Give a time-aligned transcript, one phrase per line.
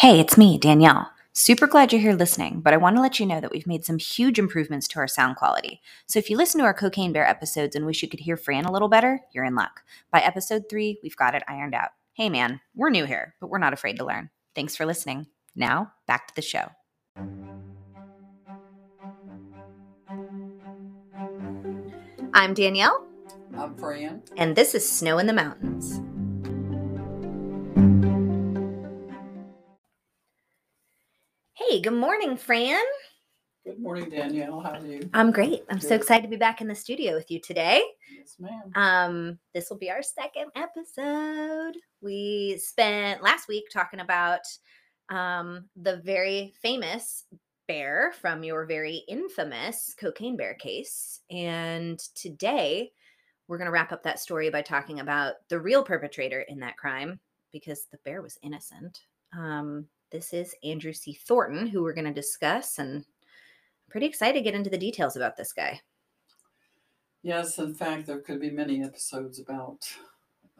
[0.00, 1.12] Hey, it's me, Danielle.
[1.34, 3.84] Super glad you're here listening, but I want to let you know that we've made
[3.84, 5.82] some huge improvements to our sound quality.
[6.06, 8.64] So if you listen to our Cocaine Bear episodes and wish you could hear Fran
[8.64, 9.82] a little better, you're in luck.
[10.10, 11.90] By episode three, we've got it ironed out.
[12.14, 14.30] Hey, man, we're new here, but we're not afraid to learn.
[14.54, 15.26] Thanks for listening.
[15.54, 16.70] Now, back to the show.
[22.32, 23.06] I'm Danielle,
[23.54, 24.22] I'm Fran.
[24.38, 26.00] and this is Snow in the Mountains.
[31.80, 32.84] Hey, good morning, Fran.
[33.64, 34.60] Good morning, Danielle.
[34.60, 35.08] How are you?
[35.14, 35.64] I'm great.
[35.70, 37.82] I'm so excited to be back in the studio with you today.
[38.14, 38.70] Yes, ma'am.
[38.74, 41.78] Um, this will be our second episode.
[42.02, 44.40] We spent last week talking about
[45.08, 47.24] um, the very famous
[47.66, 51.20] bear from your very infamous cocaine bear case.
[51.30, 52.90] And today
[53.48, 56.76] we're going to wrap up that story by talking about the real perpetrator in that
[56.76, 57.20] crime
[57.54, 59.00] because the bear was innocent.
[59.34, 61.12] Um, this is Andrew C.
[61.12, 65.16] Thornton, who we're going to discuss, and I'm pretty excited to get into the details
[65.16, 65.80] about this guy.
[67.22, 69.88] Yes, in fact, there could be many episodes about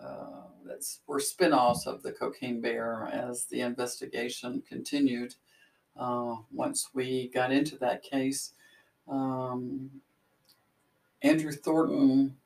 [0.02, 0.42] uh,
[1.06, 5.34] were spin-offs of the Cocaine Bear as the investigation continued.
[5.98, 8.52] Uh, once we got into that case,
[9.08, 9.90] um,
[11.22, 12.36] Andrew Thornton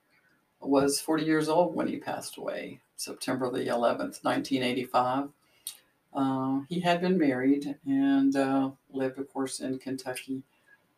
[0.61, 5.29] was 40 years old when he passed away, September the 11th, 1985.
[6.15, 10.43] Uh, he had been married and uh, lived, of course, in Kentucky.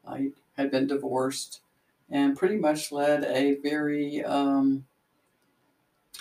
[0.07, 0.19] Uh,
[0.57, 1.61] had been divorced
[2.11, 4.85] and pretty much led a very, um,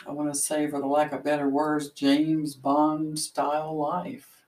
[0.08, 4.44] I want to say, for the lack of better words, James Bond style life.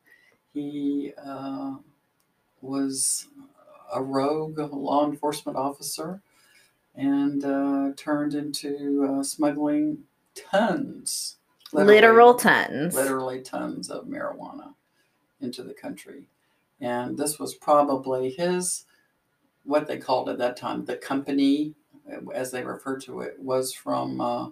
[0.54, 1.76] He uh,
[2.62, 3.28] was
[3.94, 6.22] a rogue law enforcement officer
[6.96, 10.00] and uh, turned into uh, smuggling
[10.36, 11.37] tons,
[11.74, 12.96] Literal tons.
[12.96, 14.74] literally tons of marijuana
[15.42, 16.28] into the country.
[16.80, 18.86] And this was probably his,
[19.64, 21.74] what they called at that time, the company,
[22.34, 24.50] as they referred to it, was from uh,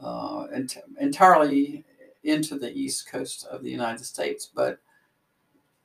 [0.00, 1.84] uh, ent- entirely
[2.24, 4.50] into the east coast of the United States.
[4.52, 4.80] But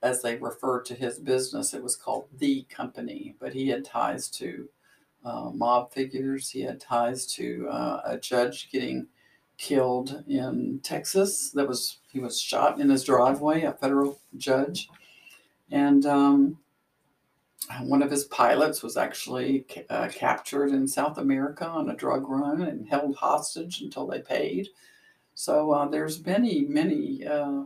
[0.01, 3.35] as they referred to his business, it was called the company.
[3.39, 4.67] But he had ties to
[5.23, 9.07] uh, mob figures, he had ties to uh, a judge getting
[9.57, 11.51] killed in Texas.
[11.51, 14.89] That was he was shot in his driveway, a federal judge,
[15.71, 16.57] and um,
[17.81, 22.61] one of his pilots was actually uh, captured in South America on a drug run
[22.63, 24.69] and held hostage until they paid.
[25.35, 27.63] So uh, there's many, many uh,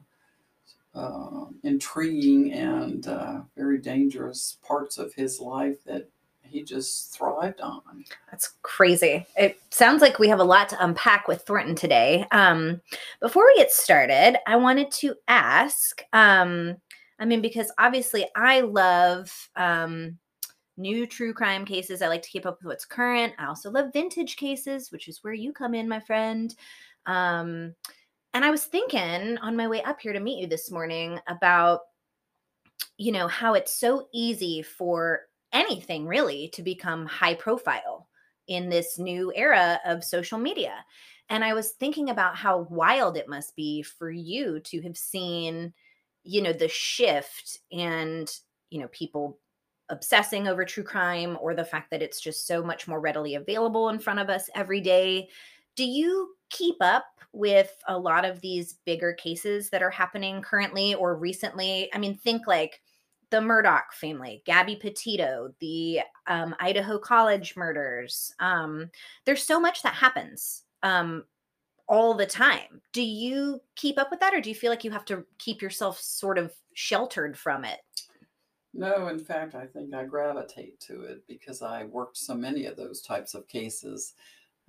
[0.93, 6.09] uh, intriguing and uh, very dangerous parts of his life that
[6.49, 7.81] he just thrived on.
[8.31, 9.25] That's crazy.
[9.35, 12.25] It sounds like we have a lot to unpack with Thornton today.
[12.31, 12.81] Um,
[13.21, 16.77] before we get started, I wanted to ask um,
[17.19, 20.17] I mean, because obviously I love um,
[20.77, 22.01] new true crime cases.
[22.01, 23.33] I like to keep up with what's current.
[23.39, 26.53] I also love vintage cases, which is where you come in, my friend.
[27.05, 27.73] Um,
[28.33, 31.81] and I was thinking on my way up here to meet you this morning about,
[32.97, 35.21] you know, how it's so easy for
[35.53, 38.07] anything really to become high profile
[38.47, 40.85] in this new era of social media.
[41.29, 45.73] And I was thinking about how wild it must be for you to have seen,
[46.23, 48.31] you know, the shift and,
[48.69, 49.39] you know, people
[49.89, 53.89] obsessing over true crime or the fact that it's just so much more readily available
[53.89, 55.29] in front of us every day.
[55.75, 60.95] Do you keep up with a lot of these bigger cases that are happening currently
[60.95, 61.89] or recently?
[61.93, 62.81] I mean, think like
[63.29, 68.33] the Murdaugh family, Gabby Petito, the um, Idaho College murders.
[68.39, 68.89] Um,
[69.25, 71.25] there's so much that happens um,
[71.87, 72.81] all the time.
[72.93, 75.61] Do you keep up with that, or do you feel like you have to keep
[75.61, 77.79] yourself sort of sheltered from it?
[78.73, 82.75] No, in fact, I think I gravitate to it because I worked so many of
[82.75, 84.13] those types of cases.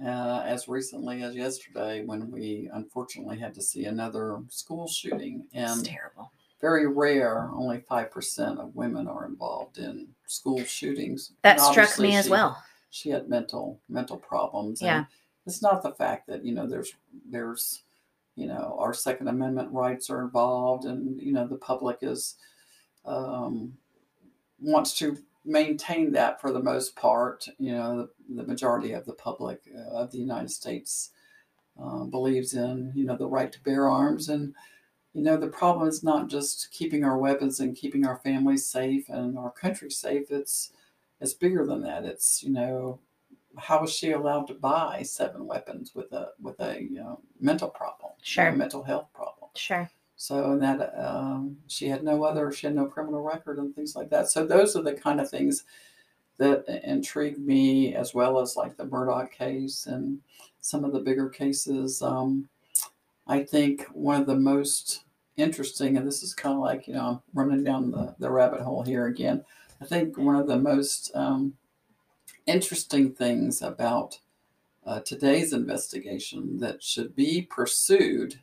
[0.03, 5.77] Uh, as recently as yesterday, when we unfortunately had to see another school shooting, It's
[5.77, 6.33] and terrible.
[6.61, 11.33] Very rare, only 5% of women are involved in school shootings.
[11.43, 12.63] That struck me as she- well.
[12.91, 14.81] She had mental mental problems.
[14.81, 14.99] Yeah.
[14.99, 15.07] And
[15.47, 16.95] it's not the fact that, you know, there's
[17.31, 17.83] there's
[18.35, 22.37] you know, our Second Amendment rights are involved and, you know, the public is
[23.05, 23.73] um,
[24.61, 27.49] wants to maintain that for the most part.
[27.59, 31.11] You know, the, the majority of the public uh, of the United States
[31.83, 34.29] uh, believes in, you know, the right to bear arms.
[34.29, 34.55] And,
[35.19, 39.09] you know, the problem is not just keeping our weapons and keeping our families safe
[39.09, 40.31] and our country safe.
[40.31, 40.73] It's
[41.21, 42.05] it's bigger than that.
[42.05, 43.01] It's you know,
[43.57, 47.69] how was she allowed to buy seven weapons with a with a you know, mental
[47.69, 48.53] problem, Sure.
[48.53, 49.51] mental health problem?
[49.57, 49.91] Sure.
[50.15, 53.97] So and that um, she had no other, she had no criminal record and things
[53.97, 54.29] like that.
[54.31, 55.65] So those are the kind of things
[56.37, 60.21] that intrigued me, as well as like the Murdaugh case and
[60.61, 62.03] some of the bigger cases.
[62.03, 62.49] Um,
[63.27, 65.05] I think one of the most
[65.39, 68.61] interesting, and this is kind of like, you know, I'm running down the, the rabbit
[68.61, 69.45] hole here again.
[69.81, 71.55] I think one of the most um,
[72.47, 74.19] interesting things about
[74.85, 78.41] uh, today's investigation that should be pursued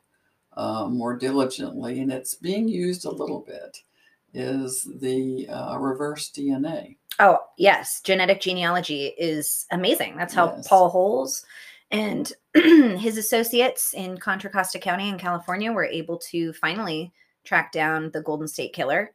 [0.55, 3.79] uh, more diligently, and it's being used a little bit,
[4.33, 6.95] is the uh, reverse DNA.
[7.19, 8.01] Oh, yes.
[8.01, 10.17] Genetic genealogy is amazing.
[10.17, 10.67] That's how Yes.
[10.67, 11.45] Paul Holes
[11.95, 12.33] and
[12.99, 17.13] his associates in Contra Costa County in California were able to finally
[17.45, 19.13] track down the Golden State Killer.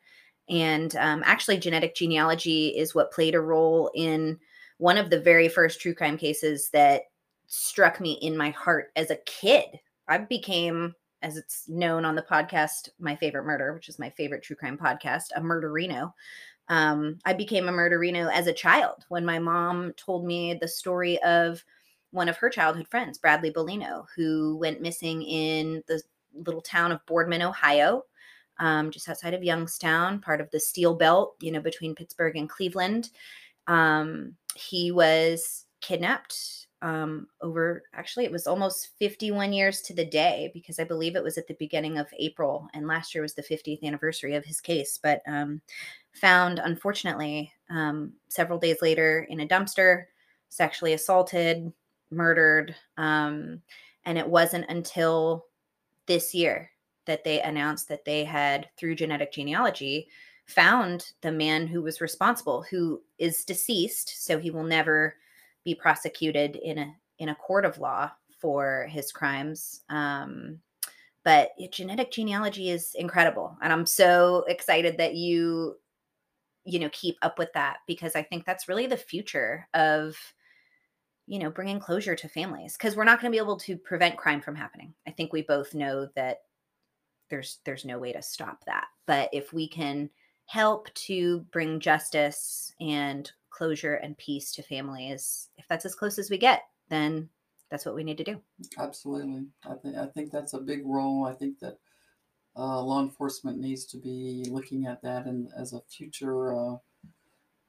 [0.49, 4.39] And um, actually, genetic genealogy is what played a role in
[4.79, 7.03] one of the very first true crime cases that
[7.49, 9.67] struck me in my heart as a kid.
[10.09, 14.43] I became, as it's known on the podcast, My Favorite Murder, which is my favorite
[14.43, 16.15] true crime podcast, a murderino.
[16.69, 21.23] Um, I became a murderino as a child when my mom told me the story
[21.23, 21.63] of
[22.11, 26.03] one of her childhood friends, Bradley Bolino, who went missing in the
[26.35, 28.05] little town of Boardman, Ohio,
[28.59, 32.49] um, just outside of Youngstown, part of the Steel Belt, you know, between Pittsburgh and
[32.49, 33.11] Cleveland.
[33.67, 40.51] Um, he was kidnapped um, over, actually, it was almost 51 years to the day
[40.55, 43.43] because I believe it was at the beginning of April, and last year was the
[43.43, 44.99] 50th anniversary of his case.
[45.03, 45.61] But um,
[46.13, 50.05] found, unfortunately, um, several days later in a dumpster,
[50.49, 51.71] sexually assaulted,
[52.11, 52.75] murdered.
[52.97, 53.63] Um,
[54.05, 55.47] and it wasn't until
[56.07, 56.71] this year
[57.07, 60.09] that they announced that they had, through genetic genealogy,
[60.47, 65.15] found the man who was responsible, who is deceased, so he will never
[65.65, 69.83] be prosecuted in a in a court of law for his crimes.
[69.91, 70.59] Um,
[71.23, 75.77] but genetic genealogy is incredible, and I'm so excited that you
[76.65, 80.17] you know keep up with that because I think that's really the future of
[81.31, 84.17] you know bringing closure to families because we're not going to be able to prevent
[84.17, 84.93] crime from happening.
[85.07, 86.41] I think we both know that
[87.31, 90.11] there's there's no way to stop that, but if we can
[90.47, 96.31] help to bring justice and closure and peace to families, if that's as close as
[96.31, 97.29] we get, then
[97.71, 98.41] that's what we need to do.
[98.77, 99.47] Absolutely.
[99.65, 101.27] I think I think that's a big role.
[101.27, 101.79] I think that
[102.57, 106.77] uh, law enforcement needs to be looking at that and as a future uh,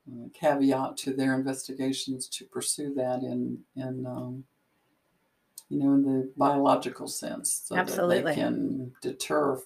[0.09, 4.44] uh, caveat to their investigations to pursue that in in um,
[5.69, 8.33] you know in the biological sense, so that Absolutely.
[8.33, 9.59] they can deter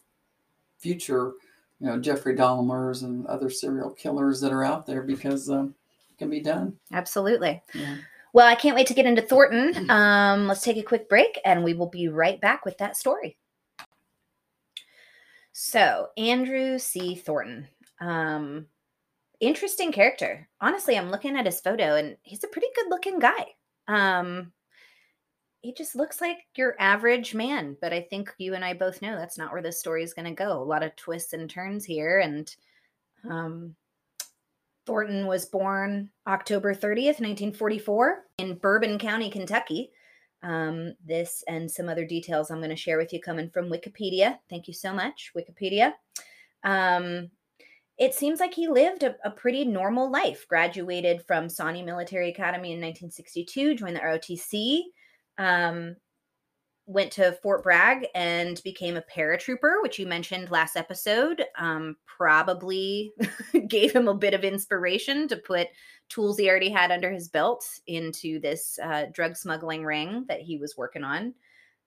[0.77, 1.33] future
[1.79, 5.75] you know Jeffrey Dahmer's and other serial killers that are out there because um,
[6.09, 6.77] it can be done.
[6.91, 7.61] Absolutely.
[7.73, 7.97] Yeah.
[8.33, 9.89] Well, I can't wait to get into Thornton.
[9.95, 13.38] Um, let's take a quick break and we will be right back with that story.
[15.53, 17.15] So, Andrew C.
[17.15, 17.69] Thornton.
[18.01, 18.65] Um,
[19.47, 20.47] interesting character.
[20.62, 23.47] Honestly, I'm looking at his photo and he's a pretty good looking guy.
[23.88, 24.51] Um,
[25.62, 29.15] he just looks like your average man, but I think you and I both know
[29.15, 30.62] that's not where this story is going to go.
[30.62, 32.19] A lot of twists and turns here.
[32.19, 32.56] And
[33.30, 33.75] um,
[34.86, 39.89] Thornton was born October 30th, 1944, in Bourbon County, Kentucky.
[40.44, 44.38] Um, this and some other details I'm going to share with you coming from Wikipedia.
[44.48, 45.94] Thank you so much, Wikipedia.
[46.63, 47.31] Um,
[47.97, 50.45] it seems like he lived a, a pretty normal life.
[50.47, 54.81] Graduated from Sawney Military Academy in 1962, joined the ROTC,
[55.37, 55.95] um,
[56.87, 61.43] went to Fort Bragg and became a paratrooper, which you mentioned last episode.
[61.57, 63.13] Um, probably
[63.67, 65.67] gave him a bit of inspiration to put
[66.09, 70.57] tools he already had under his belt into this uh, drug smuggling ring that he
[70.57, 71.33] was working on.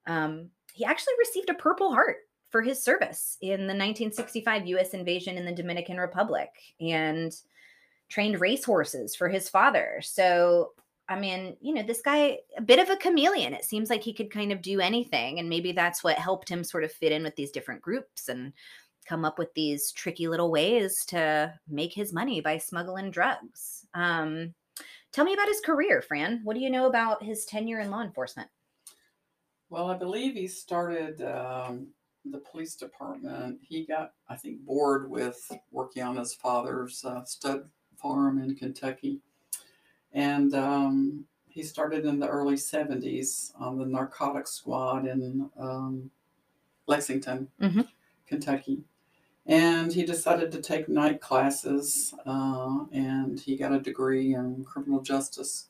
[0.07, 2.17] Um, he actually received a Purple Heart
[2.51, 4.91] for his service in the 1965 U.S.
[4.91, 6.51] invasion in the Dominican Republic
[6.81, 7.35] and
[8.09, 10.01] trained racehorses for his father.
[10.03, 10.73] So,
[11.09, 13.53] I mean, you know, this guy, a bit of a chameleon.
[13.53, 15.39] It seems like he could kind of do anything.
[15.39, 18.53] And maybe that's what helped him sort of fit in with these different groups and
[19.07, 23.87] come up with these tricky little ways to make his money by smuggling drugs.
[23.95, 24.55] Um,
[25.13, 26.41] tell me about his career, Fran.
[26.45, 28.49] What do you know about his tenure in law enforcement?
[29.71, 31.89] Well, I believe he started um,
[32.31, 33.59] the police department.
[33.63, 39.21] He got, I think, bored with working on his father's uh, stud farm in Kentucky.
[40.13, 46.11] And um, he started in the early 70s on the narcotics squad in um,
[46.87, 47.87] Lexington, Mhm.
[48.27, 48.85] Kentucky.
[49.47, 55.01] And he decided to take night classes uh, and he got a degree in criminal
[55.01, 55.69] justice.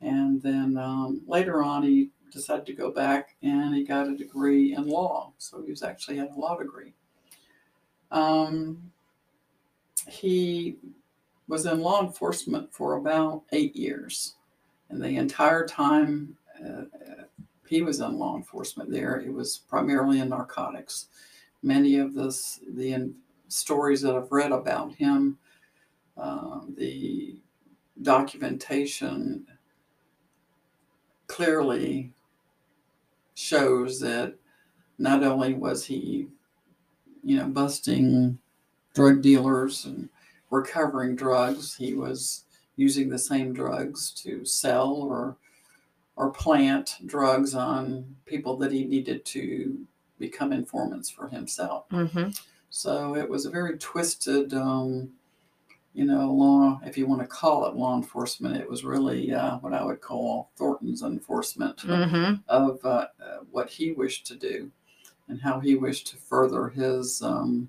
[0.00, 4.74] And then um, later on, he decided to go back and he got a degree
[4.74, 5.32] in law.
[5.38, 6.92] So he was actually had a law degree.
[8.10, 8.90] Um,
[10.08, 10.76] he
[11.48, 14.34] was in law enforcement for about eight years.
[14.90, 16.82] And the entire time uh,
[17.66, 21.06] he was in law enforcement there, it was primarily in narcotics.
[21.62, 23.12] Many of this, the
[23.48, 25.38] stories that I've read about him,
[26.16, 27.36] uh, the
[28.02, 29.46] documentation
[31.26, 32.12] clearly
[33.34, 34.34] shows that
[34.98, 36.28] not only was he,
[37.22, 38.38] you know, busting
[38.94, 40.08] drug dealers and
[40.50, 42.44] recovering drugs, he was
[42.76, 45.36] using the same drugs to sell or
[46.16, 49.84] or plant drugs on people that he needed to
[50.20, 51.88] become informants for himself.
[51.88, 52.30] Mm-hmm.
[52.70, 55.10] So it was a very twisted um,
[55.94, 59.58] you know, law, if you want to call it law enforcement, it was really uh,
[59.58, 62.34] what I would call Thornton's enforcement Mm-hmm.
[62.48, 64.70] of uh, uh, what he wished to do
[65.28, 67.68] and how he wished to further his um,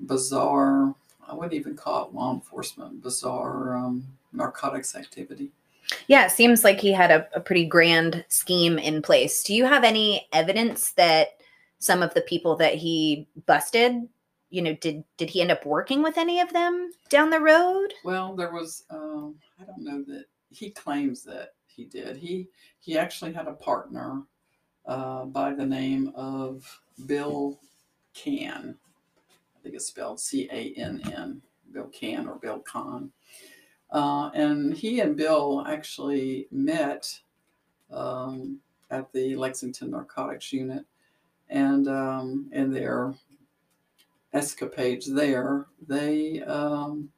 [0.00, 0.94] bizarre,
[1.26, 5.50] I wouldn't even call it law enforcement, bizarre um, narcotics activity.
[6.06, 9.42] Yeah, it seems like he had a, a pretty grand scheme in place.
[9.42, 11.28] Do you have any evidence that
[11.78, 14.08] some of the people that he busted
[14.54, 17.92] you know did did he end up working with any of them down the road
[18.04, 22.16] Well, there was, um, I don't know that he claims that he did.
[22.16, 22.48] He
[22.78, 24.22] he actually had a partner
[24.86, 27.58] uh, by the name of Bill
[28.14, 28.76] Can.
[29.56, 31.42] I think it's spelled C A N N.
[31.72, 33.10] Bill Can or Bill Kahn.
[33.90, 37.20] Uh, and he and Bill actually met
[37.90, 38.58] um,
[38.90, 40.84] at the Lexington Narcotics Unit,
[41.48, 43.14] and um, in their
[44.32, 47.08] escapades there, they um,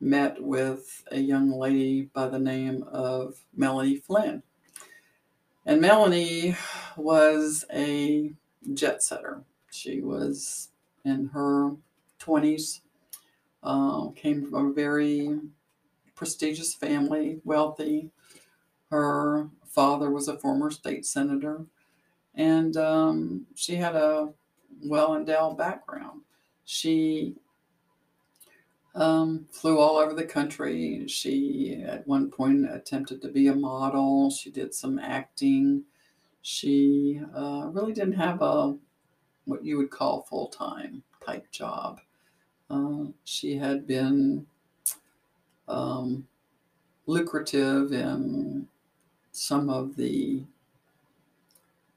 [0.00, 4.42] met with a young lady by the name of Melanie Flynn.
[5.68, 6.56] And Melanie
[6.96, 8.30] was a
[8.72, 9.42] jet setter.
[9.72, 10.68] She was
[11.04, 11.72] in her
[12.20, 12.82] 20s,
[13.64, 15.40] uh, came from a very
[16.14, 18.10] prestigious family, wealthy.
[18.92, 21.66] Her father was a former state senator,
[22.36, 24.28] and um, she had a
[24.84, 26.20] well endowed background.
[26.64, 27.34] She
[28.96, 31.06] um, flew all over the country.
[31.06, 34.30] She, at one point, attempted to be a model.
[34.30, 35.84] She did some acting.
[36.42, 38.76] She uh, really didn't have a
[39.44, 42.00] what you would call full time type job.
[42.70, 44.46] Uh, she had been
[45.68, 46.26] um,
[47.06, 48.66] lucrative in
[49.32, 50.42] some of the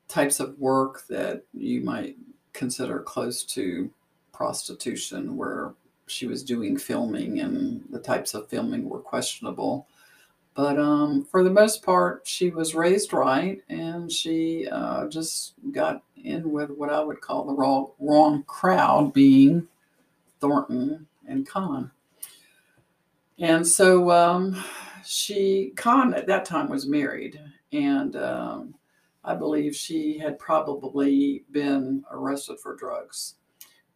[0.07, 2.17] types of work that you might
[2.53, 3.89] consider close to
[4.33, 5.73] prostitution, where
[6.09, 9.87] she was doing filming and the types of filming were questionable.
[10.55, 16.03] But um, for the most part, she was raised right and she uh, just got
[16.23, 19.67] in with what I would call the wrong, wrong crowd, being
[20.39, 21.91] Thornton and Kahn.
[23.37, 24.61] And so um,
[25.05, 27.39] she, Kahn at that time was married,
[27.71, 28.75] and um,
[29.23, 33.35] I believe she had probably been arrested for drugs.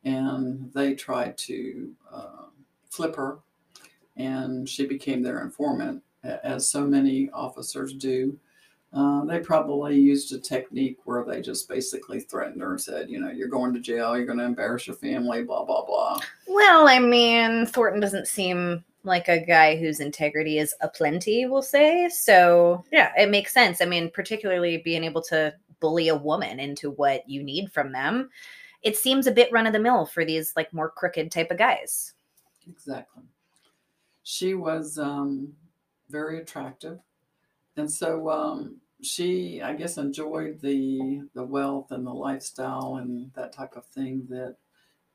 [0.06, 2.46] And they tried to uh,
[2.90, 3.40] flip her,
[4.18, 8.38] and she became their informant, as so many officers do.
[8.94, 13.20] Uh, they probably used a technique where they just basically threatened her and said, you
[13.20, 16.20] know, you're going to jail, you're going to embarrass your family, blah, blah, blah.
[16.48, 22.08] well i mean thornton doesn't seem like a guy whose integrity is aplenty we'll say
[22.10, 26.92] so yeah it makes sense i mean particularly being able to bully a woman into
[26.92, 28.30] what you need from them
[28.84, 31.58] it seems a bit run of the mill for these like more crooked type of
[31.58, 32.14] guys
[32.70, 33.24] Exactly.
[34.24, 35.54] She was um,
[36.10, 37.00] very attractive,
[37.76, 43.52] and so um, she, I guess, enjoyed the the wealth and the lifestyle and that
[43.52, 44.56] type of thing that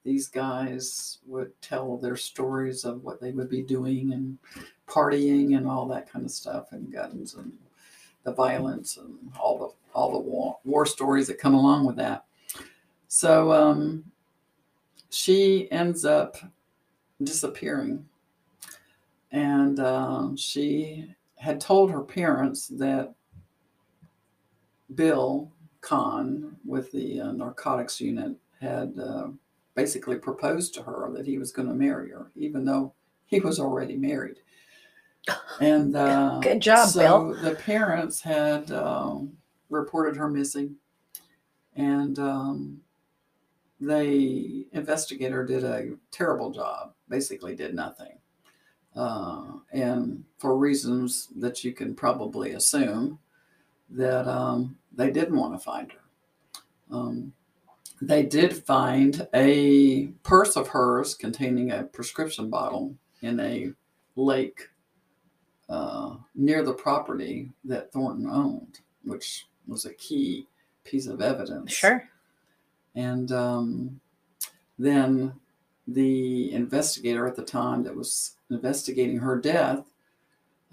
[0.05, 4.39] these guys would tell their stories of what they would be doing and
[4.87, 7.53] partying and all that kind of stuff and guns and
[8.25, 12.25] the violence and all the all the war, war stories that come along with that.
[13.09, 14.05] So um,
[15.11, 16.37] she ends up
[17.23, 18.07] disappearing.
[19.33, 23.15] And uh, she had told her parents that
[24.95, 25.51] Bill
[25.81, 29.29] Kahn with the uh, narcotics unit had uh,
[29.75, 32.93] basically proposed to her that he was going to marry her, even though
[33.27, 34.37] he was already married.
[35.61, 37.43] And uh, Good job, so Bill.
[37.43, 39.33] The parents had um,
[39.69, 40.77] reported her missing,
[41.77, 42.81] and um,
[43.81, 46.93] the investigator did a terrible job.
[47.09, 48.19] Basically, did nothing,
[48.97, 53.19] uh, and for reasons that you can probably assume,
[53.91, 55.99] that um, they didn't want to find her.
[56.91, 57.33] Um,
[58.01, 63.73] they did find a purse of hers containing a prescription bottle in a
[64.15, 64.69] lake
[65.69, 70.47] uh, near the property that Thornton owned, which was a key
[70.85, 71.73] piece of evidence.
[71.73, 72.09] Sure.
[72.95, 74.01] And um,
[74.79, 75.33] then
[75.87, 79.85] the investigator at the time that was investigating her death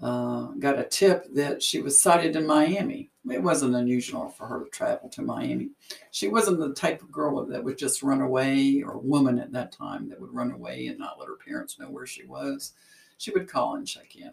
[0.02, 3.08] uh, got a tip that she was sighted in Miami.
[3.30, 5.70] It wasn't unusual for her to travel to Miami.
[6.10, 9.72] She wasn't the type of girl that would just run away, or woman at that
[9.72, 12.74] time that would run away and not let her parents know where she was.
[13.18, 14.32] She would call and check in.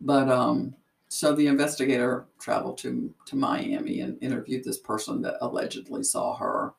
[0.00, 0.74] But um,
[1.08, 6.74] so the investigator traveled to, to Miami and interviewed this person that allegedly saw her.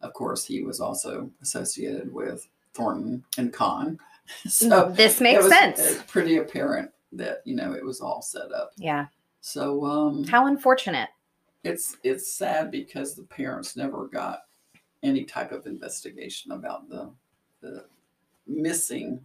[0.00, 3.98] Of course, he was also associated with Thornton and Kahn.
[4.46, 5.98] So this it makes was sense.
[6.06, 8.70] pretty apparent that, you know, it was all set up.
[8.76, 9.06] Yeah.
[9.40, 11.08] So um, How unfortunate.
[11.64, 14.44] it's it's sad because the parents never got
[15.02, 17.10] any type of investigation about the
[17.60, 17.84] the
[18.46, 19.20] missing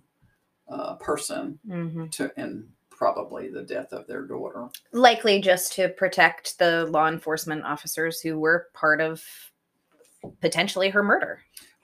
[0.68, 2.68] uh, person hmm to and
[2.98, 4.68] probably the death of their daughter.
[4.92, 9.24] Likely just to protect the law enforcement officers who were part of
[10.42, 11.40] potentially her murder.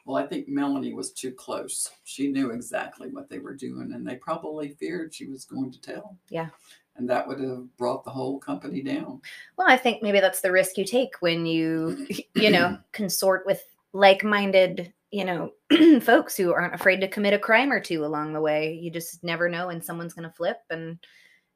[0.05, 1.89] Well, I think Melanie was too close.
[2.03, 5.79] She knew exactly what they were doing, and they probably feared she was going to
[5.79, 6.17] tell.
[6.27, 6.49] Yeah.
[6.97, 9.21] And that would have brought the whole company down.
[9.57, 12.05] Well, I think maybe that's the risk you take when you,
[12.35, 15.51] you know, consort with like-minded, you know,
[16.01, 18.73] folks who aren't afraid to commit a crime or two along the way.
[18.73, 20.97] You just never know when someone's going to flip, and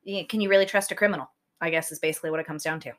[0.06, 1.28] y- can you really trust a criminal?
[1.60, 2.92] I guess is basically what it comes down to.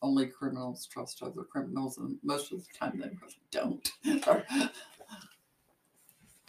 [0.00, 3.92] Only criminals trust other criminals, and most of the time they really don't.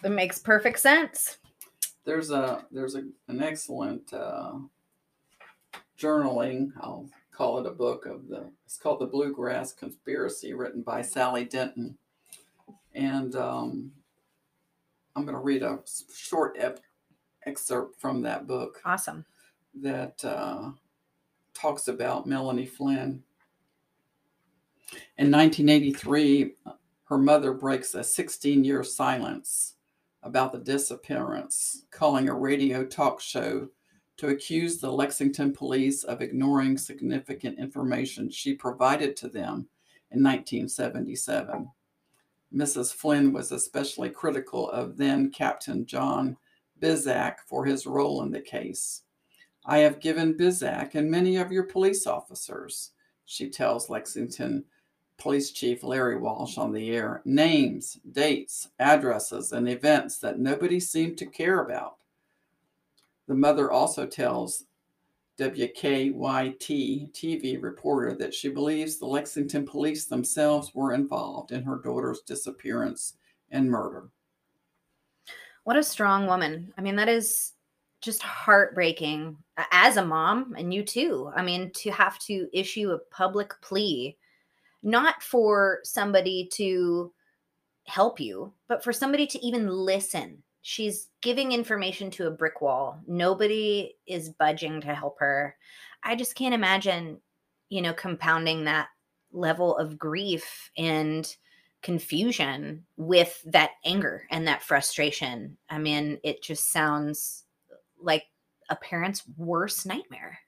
[0.04, 1.38] It makes perfect sense.
[2.06, 4.54] there's a there's a, an excellent uh,
[5.98, 6.72] journaling.
[6.82, 8.50] I'll call it a book of the.
[8.66, 11.98] It's called the Bluegrass Conspiracy, written by Sally Denton,
[12.96, 13.92] and um,
[15.16, 15.80] I'm going to read a
[16.14, 16.80] short ep-
[17.46, 19.26] excerpt from that book Awesome.
[19.82, 20.72] that uh,
[21.54, 23.24] talks about Melanie Flynn.
[25.18, 26.54] In 1983,
[27.06, 29.76] her mother breaks a 16 year silence
[30.24, 33.68] about the disappearance, calling a radio talk show
[34.18, 39.68] to accuse the Lexington police of ignoring significant information she provided to them
[40.12, 41.68] in 1977.
[42.54, 42.94] Mrs.
[42.94, 46.38] Flynn was especially critical of then Captain John
[46.80, 49.04] Bizzack for his role in the case.
[49.66, 52.92] I have given Bizzack and many of your police officers,
[53.26, 54.66] she tells Lexington
[55.18, 61.18] Police Chief Larry Walsh on the air, names, dates, addresses, and events that nobody seemed
[61.20, 61.98] to care about.
[63.28, 64.66] The mother also tells
[65.40, 72.22] WKYT TV reporter that she believes the Lexington police themselves were involved in her daughter's
[72.22, 73.16] disappearance
[73.50, 74.10] and murder.
[75.64, 76.74] What a strong woman.
[76.78, 77.54] I mean, that is
[78.02, 79.38] just heartbreaking
[79.72, 81.32] as a mom, and you too.
[81.36, 84.18] I mean, to have to issue a public plea,
[84.84, 87.14] not for somebody to
[87.86, 90.44] help you, but for somebody to even listen.
[90.64, 93.00] She's giving information to a brick wall.
[93.06, 95.58] Nobody is budging to help her.
[96.04, 97.20] I just can't imagine,
[97.70, 98.88] you know, compounding that
[99.34, 101.36] level of grief and
[101.82, 105.58] confusion with that anger and that frustration.
[105.70, 107.44] I mean, it just sounds
[108.02, 108.24] like
[108.70, 110.40] a parent's worst nightmare.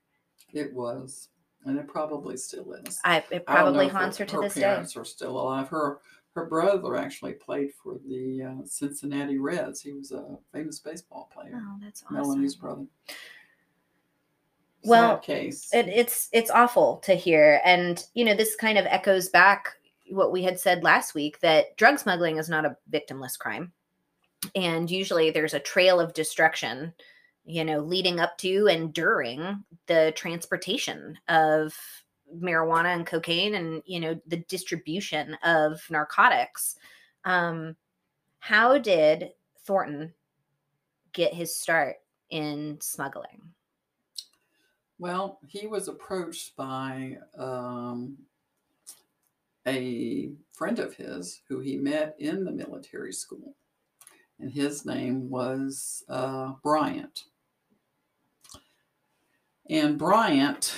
[0.54, 1.28] It was,
[1.66, 3.02] and it probably still is.
[3.04, 4.62] I it I don't know probably haunts her to her this day.
[4.62, 5.68] parents are still alive.
[5.68, 6.00] Her
[6.36, 9.82] her brother actually played for the uh, Cincinnati Reds.
[9.82, 11.62] He was a famous baseball player.
[11.64, 12.18] Oh, that's awesome.
[12.18, 12.86] Melanie's brother.
[14.84, 15.70] Well, Sad case.
[15.74, 19.70] it, it's it's awful to hear and you know this kind of echoes back
[20.12, 23.72] what we had said last week that drug smuggling is not a victimless crime
[24.54, 26.94] and usually there's a trail of destruction
[27.46, 31.74] you know leading up to and during the transportation of
[32.34, 36.76] marijuana and cocaine and you know the distribution of narcotics
[37.24, 37.76] um
[38.40, 39.32] how did
[39.66, 40.14] thornton
[41.14, 41.98] get his start
[42.30, 43.42] in smuggling
[44.98, 48.18] Well, he was approached by um,
[49.68, 53.56] a friend of his who he met in the military school,
[54.40, 57.26] and his name was uh, Bryant.
[59.70, 60.74] And Bryant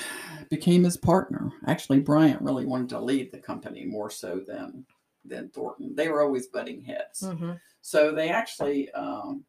[0.50, 1.52] became his partner.
[1.68, 4.86] Actually, Bryant really wanted to lead the company more so than
[5.26, 5.94] than Thornton.
[5.94, 7.22] They were always butting heads.
[7.22, 7.52] mm-hmm.
[7.82, 9.44] So they actually, um,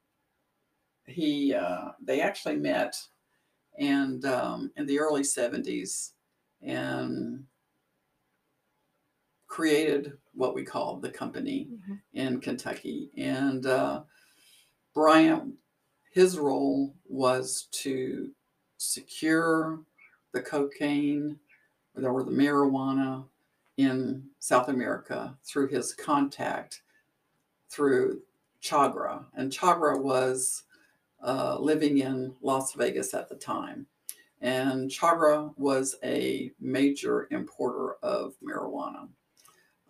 [1.07, 3.01] he, uh, they actually met,
[3.79, 6.12] and um, in the early '70s,
[6.62, 7.44] and
[9.46, 12.01] created what we call the company Mhm.
[12.12, 13.11] in Kentucky.
[13.16, 14.03] And uh,
[14.94, 15.55] Bryant,
[16.12, 18.31] his role was to
[18.79, 19.81] secure
[20.33, 21.38] the cocaine
[22.03, 23.25] or the marijuana
[23.77, 26.83] in South America through his contact
[27.69, 28.21] through
[28.62, 29.25] Chagra.
[29.35, 30.64] And Chagra was
[31.25, 33.87] uh, living in Las Vegas at the time.
[34.41, 39.09] And Chagra was a major importer of marijuana.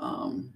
[0.01, 0.55] Um,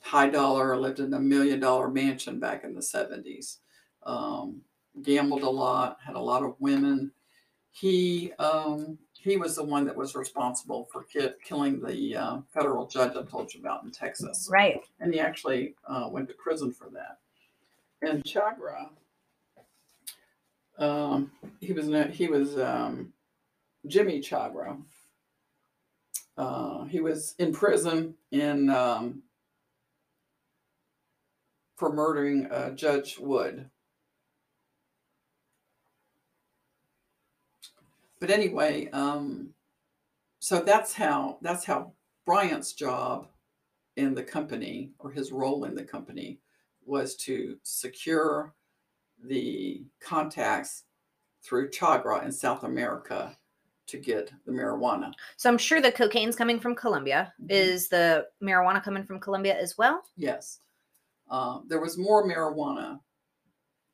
[0.00, 3.58] high dollar, lived in a million dollar mansion back in the 70s.
[4.02, 4.60] Um,
[5.02, 7.12] gambled a lot, had a lot of women.
[7.72, 12.86] He um, he was the one that was responsible for ki- killing the uh, federal
[12.86, 14.80] judge I told you about in Texas Right.
[15.00, 17.18] and he actually uh, went to prison for that.
[18.02, 18.90] And Chagra,
[20.78, 21.30] um,
[21.60, 23.12] he was he was um,
[23.86, 24.76] Jimmy Chagra.
[26.36, 29.22] Uh, he was in prison in um,
[31.76, 33.70] for murdering uh, Judge Wood.
[38.22, 39.52] But anyway, um,
[40.38, 41.92] so that's how that's how
[42.24, 43.26] Bryant's job
[43.96, 46.38] in the company or his role in the company
[46.86, 48.54] was to secure
[49.24, 50.84] the contacts
[51.42, 53.36] through Chagra in South America
[53.88, 55.12] to get the marijuana.
[55.36, 57.34] So I'm sure the cocaine's coming from Colombia.
[57.42, 57.50] Mhm.
[57.50, 60.00] Is the marijuana coming from Colombia as well?
[60.14, 60.60] Yes.
[61.28, 63.00] Uh, there was more marijuana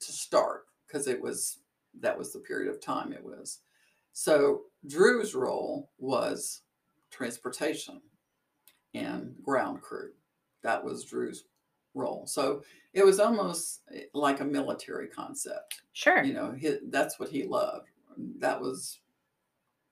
[0.01, 1.61] to start because it was
[2.01, 3.63] that was the period of time it was.
[4.13, 6.63] So Drew's role was
[7.11, 8.01] transportation
[8.95, 10.11] and ground crew.
[10.63, 11.45] That was Drew's
[11.95, 12.27] role.
[12.27, 15.83] So it was almost eh, like a military concept.
[15.93, 16.23] Sure.
[16.23, 16.57] You know,
[16.91, 17.89] that's what he loved.
[18.39, 19.01] That was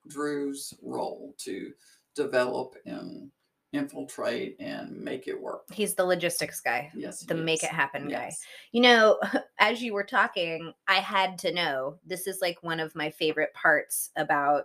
[0.09, 1.73] Drew's role to
[2.15, 3.31] develop and
[3.77, 5.63] infiltrate and make it work.
[5.73, 7.69] He's the logistics guy, Yes, the make is.
[7.69, 8.33] it happen guy.
[8.73, 9.21] You know,
[9.59, 13.55] as you were talking, I had to know this is like one of my favorite
[13.55, 14.65] parts about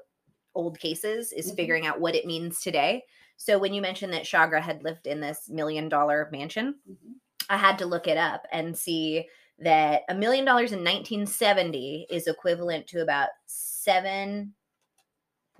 [0.55, 1.55] old cases is Mhm.
[1.55, 3.03] figuring out what it means today.
[3.37, 7.13] So when you mentioned that Chagra had lived in this million dollar mansion, Mhm.
[7.49, 9.27] I had to look it up and see
[9.59, 14.53] that a million dollars in 1970 is equivalent to about seven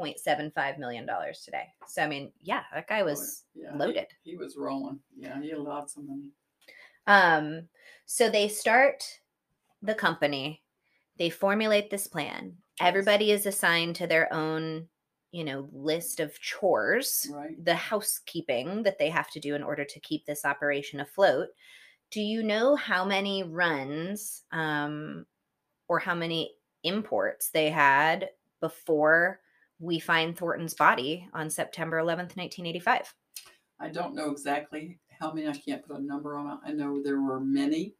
[0.01, 1.65] point seven five million dollars today.
[1.87, 4.07] So I mean, yeah, that guy was Yeah, loaded.
[4.23, 4.99] He, was rolling.
[5.15, 6.31] Yeah, he had lots of money.
[7.05, 7.67] Um,
[8.07, 9.03] so they start
[9.83, 10.63] the company,
[11.19, 12.57] they formulate this plan.
[12.79, 14.87] Everybody is assigned to their own,
[15.31, 17.63] you know, list of chores, Right.
[17.63, 21.49] the housekeeping that they have to do in order to keep this operation afloat.
[22.09, 25.25] Do you know how many runs um,
[25.87, 28.29] or how many imports they had
[28.61, 29.41] before
[29.81, 33.13] we find Thornton's body on September 11th, 1985?
[33.79, 35.47] I don't know exactly how many.
[35.47, 36.59] I can't put a number on it.
[36.63, 37.95] I know there were many.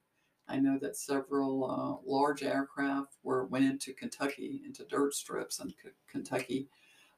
[0.48, 5.70] I know that several uh, large aircraft were went into Kentucky, into dirt strips in
[5.70, 6.68] K- Kentucky.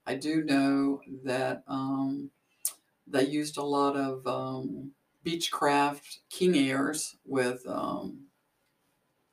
[0.05, 2.29] I do know that um,
[3.07, 4.91] they used a lot of um,
[5.25, 8.19] Beechcraft King Airs with um,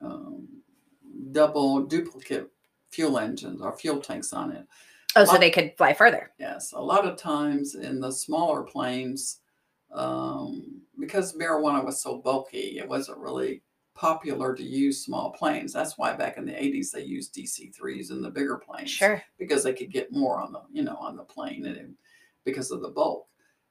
[0.01, 0.49] um,
[1.33, 2.51] double duplicate
[2.90, 4.66] fuel engines or fuel tanks on it.
[5.16, 6.31] Oh, so they could fly further.
[6.38, 9.40] Yes, a lot of times in the smaller planes,
[9.92, 13.62] um, because marijuana was so bulky, it wasn't really
[13.94, 15.73] popular to use small planes.
[15.73, 19.23] That's why back in the 80s they used DC 3s in the bigger planes Sure.
[19.38, 21.90] because they could get more on the you know on the plane and it-
[22.44, 23.27] because of the bulk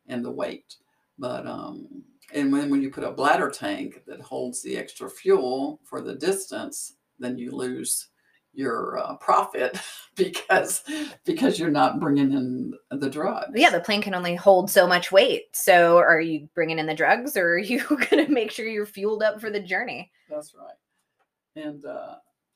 [0.07, 0.75] and the weight.
[1.17, 5.79] But um, and when when you put a bladder tank that holds the extra fuel
[5.83, 8.09] for the distance, then you lose
[8.53, 9.79] your uh, profit
[10.15, 10.83] because
[11.25, 13.51] because you're not bringing in the drugs.
[13.55, 15.55] Yeah, the plane can only hold so much weight.
[15.55, 18.85] So, are you bringing in the drugs, or are you going to make sure you're
[18.85, 20.11] fueled up for the journey?
[20.29, 21.63] That's right.
[21.63, 22.15] And uh,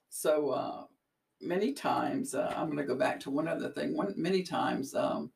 [0.10, 0.84] so uh,
[1.42, 3.96] many times, uh, I'm going to go back to one other thing.
[3.96, 5.32] One many times um,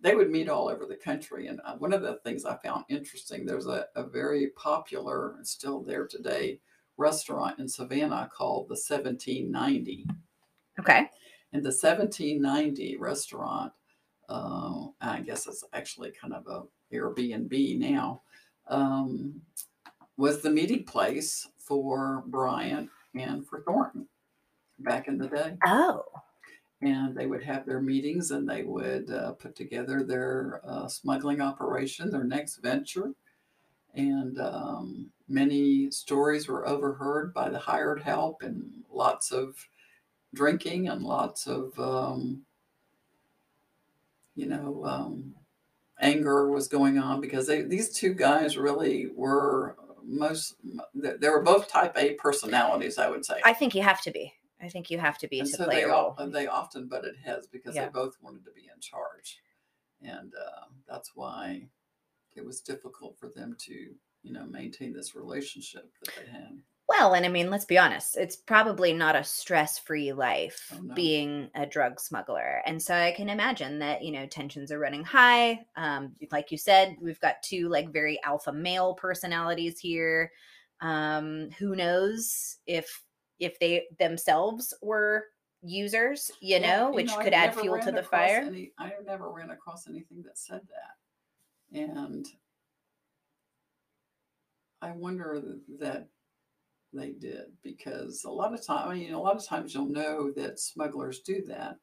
[0.00, 2.84] they would meet all over the country, and uh, one of the things I found
[2.88, 3.46] interesting.
[3.46, 6.60] There's a, a very popular, still there today,
[6.96, 10.06] restaurant in Savannah called the 1790.
[10.80, 11.10] Okay.
[11.52, 13.72] And the 1790 restaurant,
[14.28, 16.62] uh, I guess it's actually kind of a
[16.94, 18.22] Airbnb now,
[18.68, 19.40] um,
[20.16, 24.06] was the meeting place for Bryant and for Thornton
[24.80, 25.56] back in the day.
[25.66, 26.04] Oh,
[26.82, 31.40] And they would have their meetings and they would uh, put together their uh, smuggling
[31.40, 33.12] operation, their next venture.
[33.94, 39.56] And um, many stories were overheard by the hired help and lots of
[40.34, 42.44] drinking and lots of um,
[44.34, 45.34] you know, um,
[46.00, 50.56] anger was going on because they, these two guys really were most,
[50.94, 53.40] they were both type A personalities, I would say.
[53.44, 54.32] I think you have to be.
[54.60, 56.16] I think you have to be and to so play they, a role.
[56.32, 57.86] they often butted heads because Yeah.
[57.86, 59.40] they both wanted to be in charge.
[60.02, 61.68] And uh, that's why
[62.34, 66.58] it was difficult for them to, you know, maintain this relationship that they had.
[66.86, 70.80] Well, and I mean, let's be honest, it's probably not a stress free life Oh,
[70.82, 70.94] no.
[70.94, 72.60] being a drug smuggler.
[72.66, 75.64] And so I can imagine that, you know, tensions are running high.
[75.76, 80.30] Um, like you said, we've got two like very alpha male personalities here.
[80.80, 83.02] Um, who knows if
[83.38, 85.24] if they themselves were
[85.62, 88.44] users, you Yeah, know, which I could add fuel to the fire.
[88.46, 92.26] Any, I never ran across anything that said that, and
[94.84, 95.42] I wonder
[95.80, 96.08] that
[96.92, 100.30] they did because a lot of time, I mean, a lot of times you'll know
[100.32, 101.76] that smugglers do that,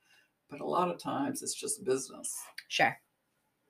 [0.50, 2.34] but a lot of times it's just business.
[2.68, 2.96] Sure.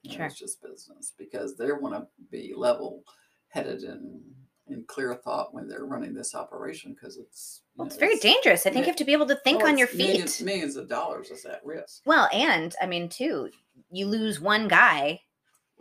[0.04, 0.26] You know, Sure.
[0.26, 3.04] It's just business because they want to be level
[3.50, 4.22] headed and
[4.68, 8.66] in clear thought when they're running this operation because it's Well, know, it's very dangerous.
[8.66, 10.08] I think you have to be able to think well, on your feet.
[10.08, 12.02] Millions, millions of dollars is at risk.
[12.06, 13.50] Well, and I mean, too,
[13.92, 15.22] you lose one guy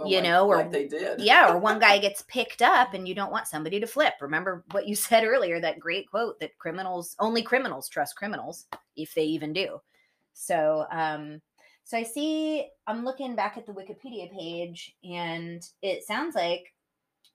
[0.06, 1.20] You like- know, or- like they did.
[1.20, 4.14] yeah, or one guy gets picked up and you don't want somebody to flip.
[4.20, 9.14] Remember what you said earlier, that great quote that criminals only criminals trust criminals if
[9.14, 9.80] they even do.
[10.32, 11.40] So, um
[11.84, 16.72] so I see I'm looking back at the Wikipedia page and it sounds like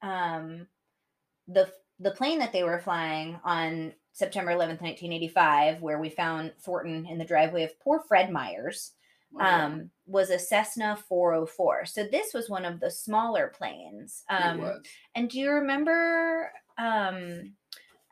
[0.01, 0.67] um
[1.47, 7.05] the the plane that they were flying on September 11th, 1985, where we found Thornton
[7.05, 8.91] in the driveway of poor Fred Myers,
[9.39, 11.85] Um, was a Cessna 404.
[11.85, 14.23] So this was one of the smaller planes.
[14.29, 14.81] Um,
[15.15, 16.51] and do you remember?
[16.77, 17.53] Um,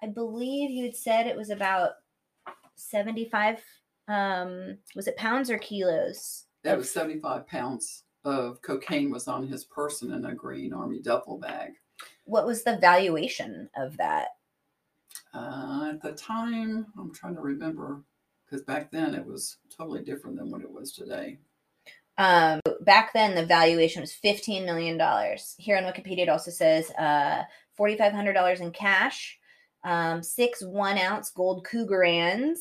[0.01, 1.91] I believe you had said it was about
[2.75, 3.61] 75.
[4.07, 6.45] Um, was it pounds or kilos?
[6.63, 11.37] That was 75 pounds of cocaine was on his person in a green army duffel
[11.37, 11.73] bag.
[12.25, 14.29] What was the valuation of that?
[15.33, 18.03] Uh, at the time, I'm trying to remember
[18.53, 21.39] because back then it was totally different than what it was today.
[22.19, 24.99] Um, back then, the valuation was $15 million.
[25.57, 27.41] Here on Wikipedia, it also says uh,
[27.79, 29.39] $4,500 in cash,
[29.83, 32.59] um, six one ounce gold Krugerrands,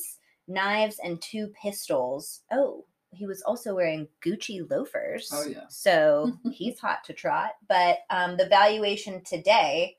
[0.49, 2.41] knives, and two pistols.
[2.51, 5.29] Oh, he was also wearing Gucci loafers.
[5.31, 5.67] Oh, yeah.
[5.69, 7.51] So he's hot to trot.
[7.69, 9.99] But um, the valuation today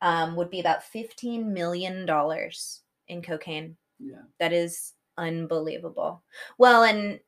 [0.00, 2.08] um, would be about $15 million
[3.08, 3.76] in cocaine.
[3.98, 4.22] Yeah.
[4.38, 6.22] That is unbelievable.
[6.58, 7.20] Well, and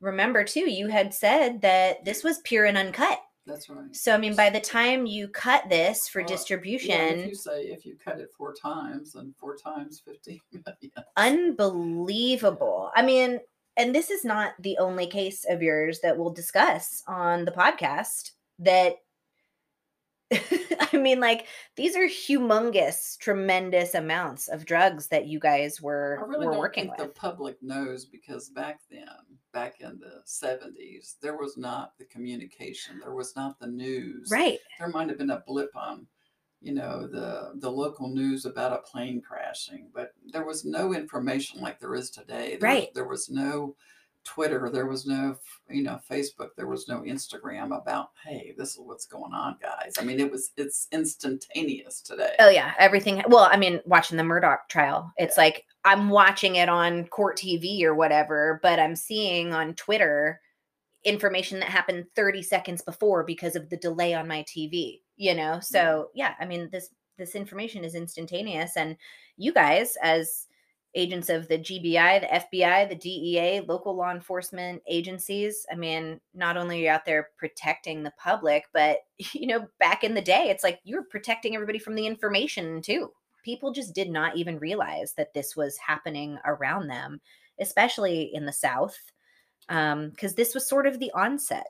[0.00, 3.20] remember too, you had said that this was pure and uncut.
[3.46, 3.94] That's right.
[3.96, 7.34] So I mean, by the time you cut this for Well, Yeah, distribution, if you
[7.34, 10.92] say if you cut it four times, then four times 15 million.
[11.16, 12.90] unbelievable.
[12.94, 13.40] I mean,
[13.76, 18.32] and this is not the only case of yours that we'll discuss on the podcast
[18.58, 18.96] that
[20.92, 26.28] I mean like these are humongous tremendous amounts of drugs that you guys were I
[26.28, 27.08] really were don't working think with.
[27.08, 29.08] the public knows because back then,
[29.52, 34.28] back in the 70s, there was not the communication, there was not the news.
[34.30, 34.58] Right.
[34.78, 36.06] There might have been a blip on,
[36.60, 41.60] you know, the the local news about a plane crashing, but there was no information
[41.60, 42.56] like there is today.
[42.60, 42.94] There Right.
[42.94, 43.74] There was no
[44.24, 45.36] Twitter, there was no,
[45.68, 49.94] you know, Facebook, there was no Instagram about, hey, this is what's going on, guys.
[49.98, 52.34] I mean, it was it's instantaneous today.
[52.38, 53.22] Oh yeah, everything.
[53.28, 57.82] Well, I mean, watching the Murdaugh trial, it's like I'm watching it on court TV
[57.82, 60.40] or whatever, but I'm seeing on Twitter
[61.04, 65.58] information that happened 30 seconds before because of the delay on my TV, you know?
[65.60, 68.96] So, yeah, I mean, this this information is instantaneous and
[69.36, 70.46] you guys as
[70.94, 76.56] agents of the GBI, the FBI, the DEA, local law enforcement agencies, I mean, not
[76.56, 78.98] only are you out there protecting the public, but
[79.32, 83.10] you know, back in the day, it's like you're protecting everybody from the information too.
[83.44, 87.20] People just did not even realize that this was happening around them,
[87.58, 88.98] especially in the South,
[89.68, 91.68] because this was sort of the onset.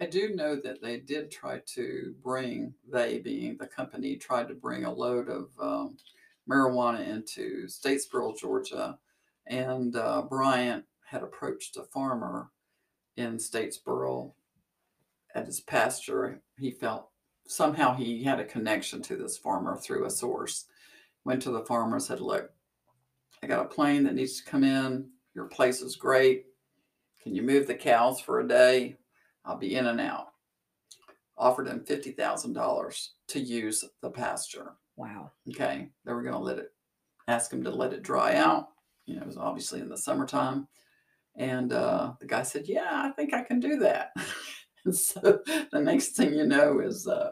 [0.00, 4.54] I do know that they did try to bring, they being the company, tried to
[4.54, 5.98] bring a load of um,
[6.50, 8.98] marijuana into Statesboro, Georgia.
[9.46, 12.50] And uh, Bryant had approached a farmer
[13.16, 14.32] in Statesboro
[15.34, 16.40] at his pasture.
[16.58, 17.08] He felt
[17.46, 20.66] somehow he had a connection to this farmer through a source.
[21.24, 22.50] Went to the farmer and said, Look,
[23.42, 25.08] I got a plane that needs to come in.
[25.34, 26.46] Your place is great.
[27.22, 28.96] Can you move the cows for a day?
[29.44, 30.28] I'll be in and out.
[31.36, 34.76] Offered him fifty thousand dollars to use the pasture.
[35.00, 35.30] Wow.
[35.48, 36.72] Okay, they were going to let it,
[37.26, 38.68] ask him to let it dry out.
[39.06, 40.68] You know, it was obviously in the summertime.
[41.36, 44.10] And uh, the guy said, Yeah, I think I can do that.
[44.84, 45.40] and so
[45.72, 47.30] the next thing you know is uh,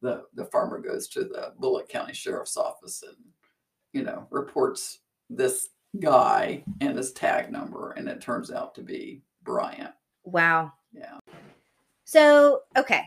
[0.00, 3.16] the, the farmer goes to the Bulloch County Sheriff's Office and,
[3.92, 5.68] you know, reports this
[6.00, 7.90] guy and his tag number.
[7.92, 9.92] And it turns out to be Bryant.
[10.24, 10.72] Wow.
[10.90, 11.18] Yeah.
[12.06, 13.04] So, okay.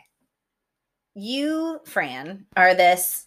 [1.15, 3.25] You, Fran, are this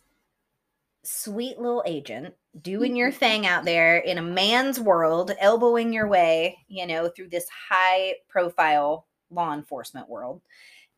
[1.07, 6.59] sweet little agent doing your thing out there in a man's world, elbowing your way,
[6.69, 10.43] you know, through this high profile law enforcement world.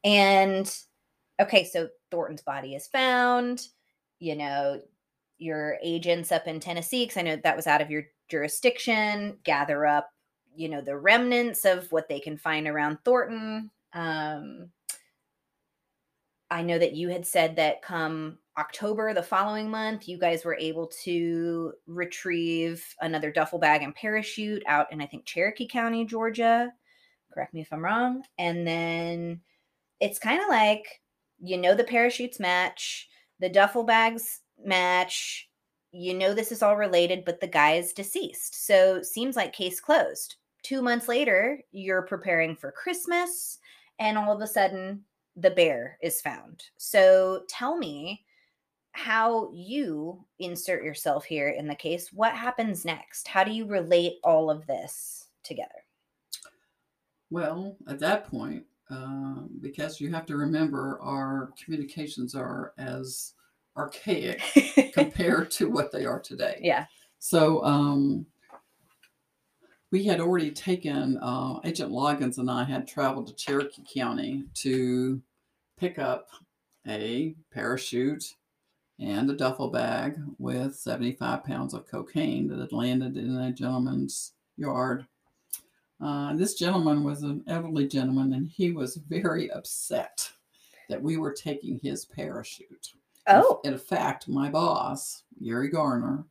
[0.05, 0.73] And
[1.41, 3.67] okay, so Thornton's body is found,
[4.19, 4.81] you know,
[5.39, 9.87] your agents up in Tennessee, because I know that was out of your jurisdiction, gather
[9.87, 10.11] up,
[10.55, 13.71] you know, the remnants of what they can find around Thornton.
[13.93, 14.71] Um,
[16.51, 20.57] I know that you had said that come October the following month, you guys were
[20.57, 26.73] able to retrieve another duffel bag and parachute out in, I think, Cherokee County, Georgia.
[27.33, 28.23] Correct me if I'm wrong.
[28.39, 29.41] And then
[30.01, 31.03] it's kind of like,
[31.39, 33.09] you know, the parachutes match,
[33.39, 35.49] the duffel bags match.
[35.93, 38.67] You know, this is all related, but the guy is deceased.
[38.67, 40.37] So seems like case closed.
[40.63, 43.59] Two months later, you're preparing for Christmas,
[43.99, 45.05] and all of a sudden,
[45.39, 46.65] the bear is found.
[46.77, 48.25] So tell me
[48.93, 52.13] how you insert yourself here in the case.
[52.13, 53.29] What happens next?
[53.29, 55.85] How do you relate all of this together?
[57.31, 63.35] Well, at that point, uh, because you have to remember our communications are as
[63.77, 64.43] archaic
[64.95, 66.59] compared to what they are today.
[66.61, 66.87] Yeah.
[67.19, 68.27] So um,
[69.91, 75.21] we had already taken, uh, Agent Loggins and I had traveled to Cherokee County to
[75.79, 76.29] pick up
[76.87, 78.35] a parachute
[78.99, 84.33] and a duffel bag with 75 pounds of cocaine that had landed in a gentleman's
[84.57, 85.07] yard.
[86.01, 90.29] Uh, this gentleman was an elderly gentleman, and he was very upset
[90.89, 92.93] that we were taking his parachute.
[93.27, 93.61] Oh.
[93.65, 96.25] In, in fact, my boss, Gary Garner,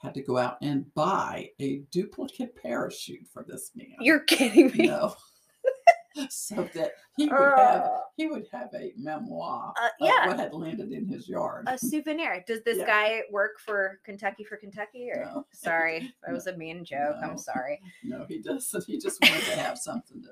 [0.00, 3.94] had to go out and buy a duplicate parachute for this man.
[4.00, 4.86] You're kidding me.
[4.86, 5.14] No.
[6.30, 10.26] so that he would have Uh, he would have a memoir Uh, of yeah.
[10.26, 11.66] what had landed in his yard.
[11.68, 12.42] a souvenir.
[12.46, 12.86] Does this Yeah.
[12.86, 15.10] guy work for Kentucky for Kentucky?
[15.14, 15.46] Or No.
[15.52, 17.16] sorry, that was a mean joke.
[17.20, 17.28] No.
[17.28, 17.80] I'm sorry.
[18.02, 18.84] No, he doesn't.
[18.86, 20.22] He just wanted to have something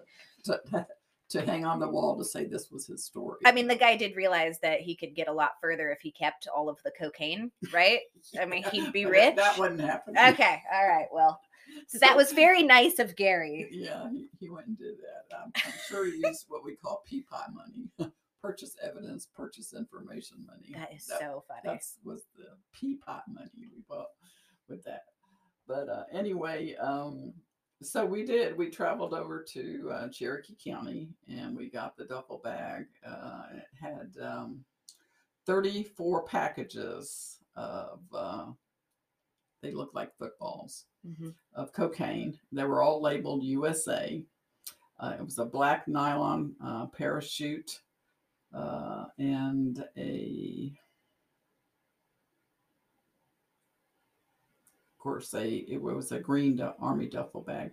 [0.45, 0.87] to, to
[1.31, 3.39] to hang on the wall to say this was his story.
[3.45, 6.11] I mean, the guy did realize that he could get a lot further if he
[6.11, 8.01] kept all of the cocaine, right?
[8.41, 9.37] I mean, he'd be rich.
[9.37, 10.17] That, wouldn't happen.
[10.17, 11.07] Okay, all right.
[11.13, 11.41] Well,
[11.87, 13.69] so that was very nice of Gary.
[13.71, 15.37] Yeah, he, he went and did that.
[15.37, 18.13] I'm, I'm sure he used what we call PPI money,
[18.43, 20.73] purchase evidence, purchase information money.
[20.73, 21.61] That is That- so funny.
[21.65, 24.09] That was the peapot money we bought
[24.69, 25.03] with that.
[25.67, 27.35] But uh, anyway, um,
[27.83, 28.57] so we did.
[28.57, 32.87] We traveled over to uh, Cherokee County and we got the duffel bag.
[33.07, 34.65] Uh, it had um,
[35.47, 38.47] 34 packages of, uh,
[39.63, 41.35] they looked like footballs Mhm.
[41.55, 42.39] of cocaine.
[42.53, 44.25] They were all labeled USA.
[45.01, 47.81] Uh, it was a black nylon uh, parachute
[48.53, 50.73] uh, and a,
[55.09, 57.71] course, a it was a green army duffel bag.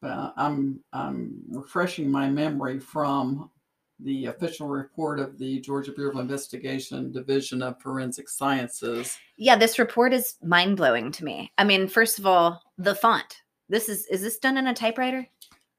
[0.00, 3.50] But uh, I'm I'm refreshing my memory from
[3.98, 9.18] the official report of the Georgia Bureau of Investigation Division of Forensic Sciences.
[9.36, 11.50] Yeah, this report is mind blowing to me.
[11.58, 13.42] I mean, first of all, the font.
[13.68, 15.26] This is is this done in a typewriter?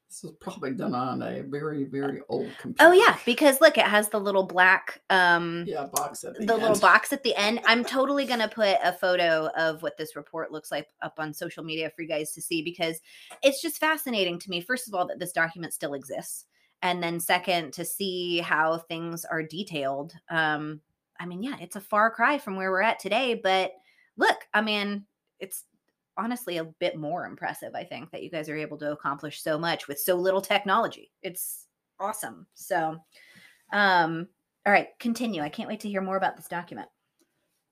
[0.10, 2.90] This was probably done on a very very old computer.
[2.90, 6.56] Oh yeah, because look, it has the little black um Yeah, box at the, the
[6.56, 7.60] little box at the end.
[7.66, 11.34] I'm totally going to put a photo of what this report looks like up on
[11.34, 13.02] social media for you guys to see because
[13.44, 14.62] it's just fascinating to me.
[14.62, 16.46] First of all, that this document still exists.
[16.82, 20.14] And then second, to see how things are detailed.
[20.30, 20.80] Um,
[21.20, 23.72] I mean, yeah, it's a far cry from where we're at today, but
[24.16, 25.06] look, I mean,
[25.40, 25.66] it's
[26.18, 29.58] honestly a bit more impressive, I think, that you guys are able to accomplish so
[29.58, 31.12] much with so little technology.
[31.22, 31.68] It's
[32.00, 32.48] awesome.
[32.54, 32.98] So,
[33.72, 34.28] um,
[34.66, 35.42] all right, continue.
[35.42, 36.90] I can't wait to hear more about this document.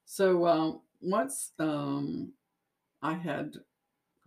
[0.06, 2.32] So um, once um,
[3.02, 3.56] I had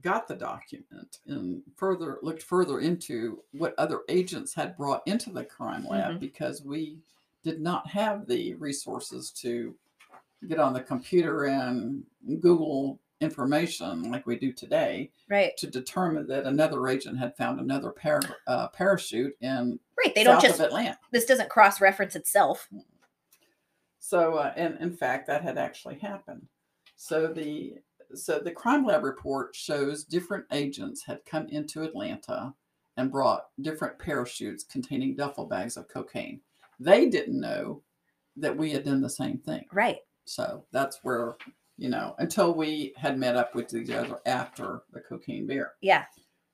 [0.03, 5.45] got the document and further looked further into what other agents had brought into the
[5.45, 6.21] crime lab Mhm.
[6.21, 6.99] because we
[7.43, 9.75] did not have the resources to
[10.47, 12.05] get on the computer and
[12.41, 15.57] Google information like we do today Right.
[15.57, 20.15] to determine that another agent had found another par- uh, parachute in Right.
[20.15, 20.99] They don't just Atlanta.
[21.11, 22.69] this doesn't cross reference itself.
[23.99, 26.47] So, uh, and in fact, that had actually happened.
[26.97, 27.79] So the
[28.15, 32.55] so the crime lab report shows different agents had come into Atlanta
[32.97, 36.41] and brought different parachutes containing duffel bags of cocaine.
[36.81, 37.83] They didn't know
[38.37, 39.67] that we had done the same thing.
[39.73, 39.99] Right.
[40.25, 41.37] So that's where,
[41.79, 45.73] you know, until we had met up with each other after the cocaine beer.
[45.81, 46.05] Yeah.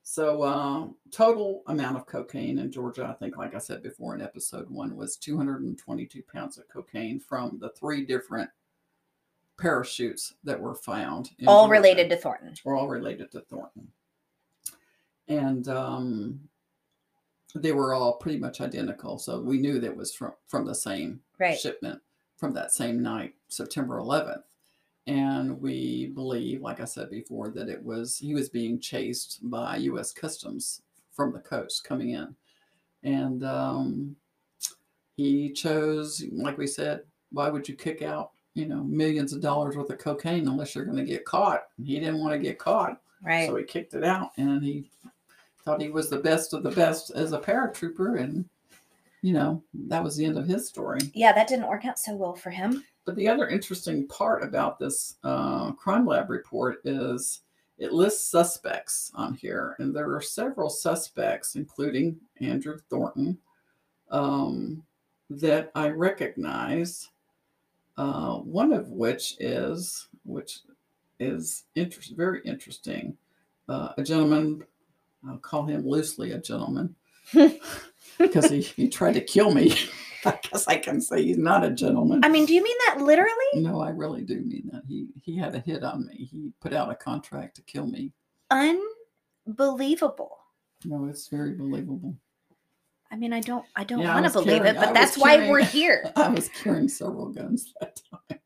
[0.03, 4.21] So, uh, total amount of cocaine in Georgia, I think, like I said before in
[4.21, 8.49] episode one, was 222 pounds of cocaine from the three different
[9.57, 11.31] parachutes that were found.
[11.47, 11.71] All Georgia.
[11.71, 12.53] related to Thornton.
[12.63, 13.87] Were all related to Thornton.
[15.27, 16.39] And um,
[17.55, 19.17] they were all pretty much identical.
[19.17, 21.57] So we knew that was from, from the same Right.
[21.59, 21.99] shipment
[22.37, 24.43] from that same night, September 11th.
[25.07, 29.77] And we believe, like I said before, that it was he was being chased by
[29.77, 30.11] U.S.
[30.11, 30.81] Customs
[31.11, 32.35] from the coast coming in,
[33.03, 34.15] and um,
[35.15, 37.01] he chose, like we said,
[37.31, 40.85] why would you kick out, you know, millions of dollars worth of cocaine unless you're
[40.85, 41.63] going to get caught?
[41.83, 43.47] He didn't want to get caught, Right.
[43.47, 44.89] so he kicked it out, and he
[45.63, 48.43] thought he was the best of the best as a paratrooper, and
[49.21, 50.99] you know that was the end of his story.
[51.13, 52.83] yeah, that didn't work out so well for him.
[53.05, 57.41] But the other interesting part about this uh, crime lab report is
[57.77, 63.37] it lists suspects on here, and there are several suspects, including Andrew Thornton,
[64.09, 64.83] um,
[65.29, 67.09] that I recognize.
[67.97, 70.59] Uh, one of which is, which
[71.19, 73.15] is interest, very interesting,
[73.69, 74.63] uh, a gentleman.
[75.27, 76.95] I'll call him loosely a gentleman
[78.17, 79.75] because he, he tried to kill me.
[80.33, 82.23] I guess I can say he's not a gentleman.
[82.23, 83.31] I mean, do you mean that literally?
[83.55, 84.83] No, I really do mean that.
[84.87, 86.27] He he had a hit on me.
[86.31, 88.11] He put out a contract to kill me.
[89.47, 90.37] Unbelievable.
[90.83, 92.15] No, it's very believable.
[93.11, 94.93] I mean, I don't, I don't Yeah, I want to believe carrying- it, but was
[94.93, 96.11] that's why carrying- we're here.
[96.15, 97.99] I was carrying several guns that
[98.29, 98.39] time.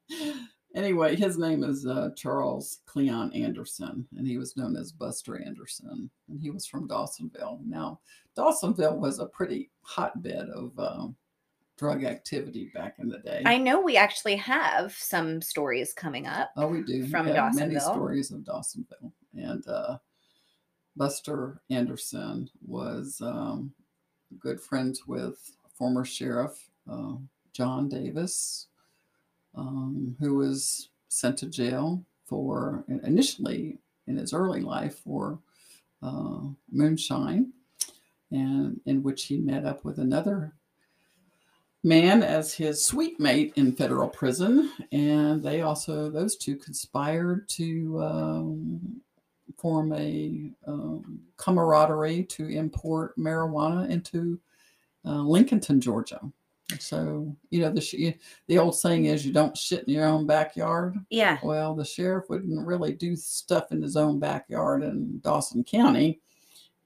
[0.76, 6.10] Anyway, his name is uh, Charles Cleon Anderson, and he was known as Buster Anderson,
[6.30, 7.66] and he was from Dawsonville.
[7.66, 8.00] Now,
[8.38, 11.08] Dawsonville was a pretty hotbed of uh,
[11.80, 13.42] drug activity back in the day.
[13.46, 16.52] I know we actually have some stories coming up.
[16.58, 17.08] Oh, we do.
[17.08, 19.14] from we have many stories of Dawsonville.
[19.34, 19.98] And uh,
[20.98, 23.72] Buster Anderson was um,
[24.40, 25.40] good friends with
[25.74, 27.14] former sheriff uh,
[27.54, 28.68] John Davis,
[29.56, 33.78] um, who was sent to jail for initially
[34.08, 35.40] in his early life for
[36.04, 37.54] uh, moonshine,
[38.32, 40.54] and in which he met up with another
[41.84, 48.02] man as his suite mate in federal prison, and they also those two conspired to
[48.02, 49.02] um,
[49.58, 54.40] form a um, camaraderie to import marijuana into
[55.06, 56.20] uh, Lincolnton, Georgia.
[56.80, 58.14] So you know the sh-
[58.48, 60.96] the old saying is you don't shit in your own backyard.
[61.10, 61.40] Yeah.
[61.42, 66.20] Well, the sheriff wouldn't really do stuff in his own backyard in Dawson County.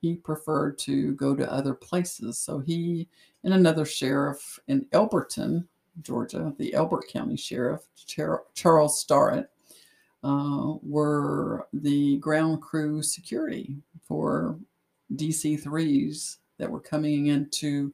[0.03, 2.37] He preferred to go to other places.
[2.37, 3.07] So he
[3.45, 5.65] and another sheriff in Elberton,
[6.01, 7.83] Georgia, the Elbert County Sheriff,
[8.53, 9.49] Charles Starrett,
[10.21, 14.59] uh, were the ground crew security for
[15.15, 17.93] DC 3s that were coming into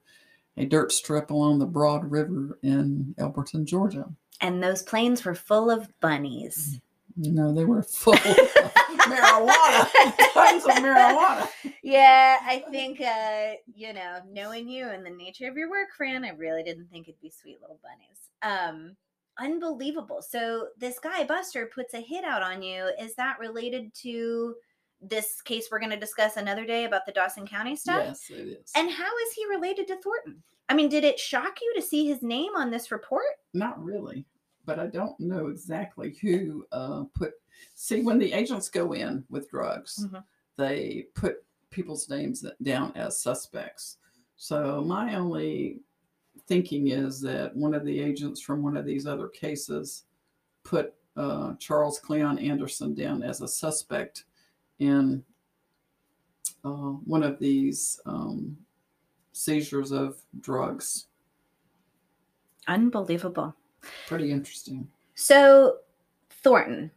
[0.57, 4.09] a dirt strip along the Broad River in Elberton, Georgia.
[4.41, 6.81] And those planes were full of bunnies.
[7.17, 8.23] No, they were full of
[9.09, 9.89] marijuana,
[10.33, 11.47] tons of marijuana.
[11.83, 16.23] Yeah, I think, uh, you know, knowing you and the nature of your work, Fran,
[16.23, 18.29] I really didn't think it'd be sweet little bunnies.
[18.41, 18.95] Um,
[19.37, 20.21] unbelievable.
[20.21, 22.89] So this guy Buster puts a hit out on you.
[22.99, 24.55] Is that related to
[25.01, 28.03] this case we're going to discuss another day about the Dawson County stuff?
[28.05, 28.71] Yes, it is.
[28.75, 30.43] And how is he related to Thornton?
[30.67, 33.23] I mean, did it shock you to see his name on this report?
[33.53, 34.25] Not really,
[34.69, 37.33] but I don't know exactly who uh, put.
[37.73, 40.23] See, when the agents go in with drugs, Mhm.
[40.57, 43.97] they put people's names down as suspects.
[44.35, 45.79] So my only
[46.45, 50.05] thinking is that one of the agents from one of these other cases
[50.61, 54.25] put uh, Charles Cleon Anderson down as a suspect
[54.77, 55.25] in
[56.63, 58.55] uh, one of these um,
[59.31, 61.07] seizures of drugs.
[62.67, 63.55] Unbelievable.
[64.07, 64.87] Pretty interesting.
[65.15, 65.77] So
[66.29, 66.91] Thornton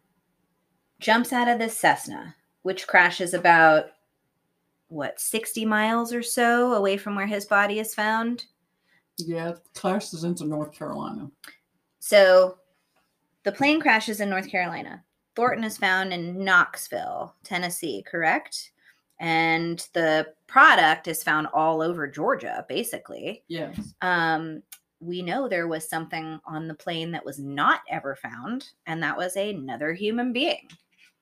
[1.01, 3.87] jumps out of this Cessna, which crashes about
[4.89, 8.45] what 60 miles or so away from where his body is found.
[9.19, 11.31] Yeah, it clashes into North Carolina.
[11.99, 12.59] So
[13.43, 15.03] the plane crashes in North Carolina.
[15.35, 18.73] Thornton is found in Knoxville, Tennessee, correct?
[19.19, 23.45] And the product is found all over Georgia, basically.
[23.49, 23.95] Yes.
[24.03, 24.63] Um,
[25.03, 29.17] we know there was something on the plane that was not ever found, and that
[29.17, 30.69] was another human being.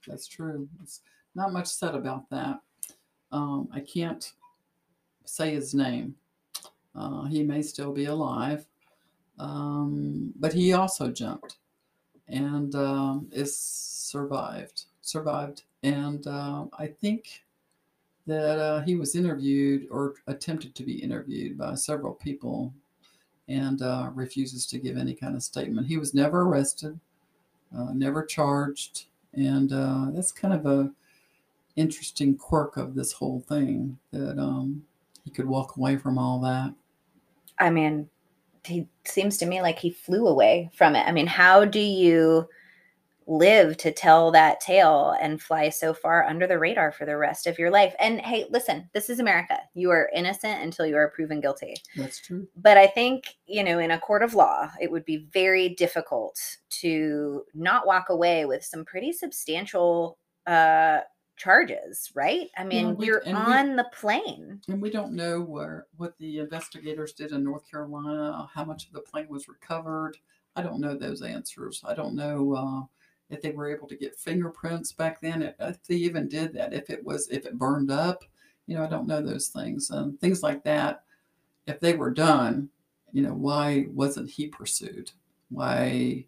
[0.06, 0.68] That's true.
[0.82, 1.00] It's
[1.34, 2.60] not much said about that.
[3.32, 4.32] Um, I can't
[5.24, 6.14] say his name.
[6.94, 8.66] Uh, he may still be alive,
[9.38, 11.58] um, but he also jumped
[12.28, 14.84] and um, is survived.
[15.00, 17.44] Survived, and uh, I think
[18.26, 22.74] that uh, he was interviewed or attempted to be interviewed by several people,
[23.50, 25.88] and uh, refuses to give any kind of statement.
[25.88, 26.98] He was never arrested,
[27.76, 30.90] uh, never charged, and uh, that's kind of a
[31.76, 34.82] interesting quirk of this whole thing that um,
[35.24, 36.72] he could walk away from all that.
[37.58, 38.08] I mean,
[38.64, 41.06] he seems to me like he flew away from it.
[41.06, 42.48] I mean, how do you
[43.26, 47.46] live to tell that tale and fly so far under the radar for the rest
[47.46, 47.94] of your life?
[48.00, 49.58] And hey, listen, this is America.
[49.74, 51.76] You are innocent until you are proven guilty.
[51.96, 52.48] That's true.
[52.56, 56.40] But I think, you know, in a court of law, it would be very difficult
[56.80, 61.00] to not walk away with some pretty substantial uh
[61.36, 62.48] charges, right?
[62.58, 64.60] I mean, we- you're and we- on the plane.
[64.68, 68.92] And we don't know where what the investigators did in North Carolina, how much of
[68.92, 70.18] the plane was recovered.
[70.54, 71.82] I don't know those answers.
[71.86, 72.82] I don't know uh,
[73.30, 75.54] if they were able to get fingerprints back then.
[75.58, 78.24] If they even did that, if it was if it burned up,
[78.66, 81.04] you know, I don't know those things and things like that.
[81.66, 82.68] If they were done,
[83.12, 85.10] you know, why wasn't he pursued?
[85.48, 86.26] Why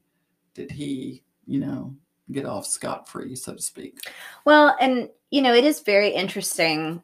[0.54, 1.94] did he, you know,
[2.30, 3.98] get off scot free, so to speak?
[4.44, 7.02] Well, and you know, it is very interesting,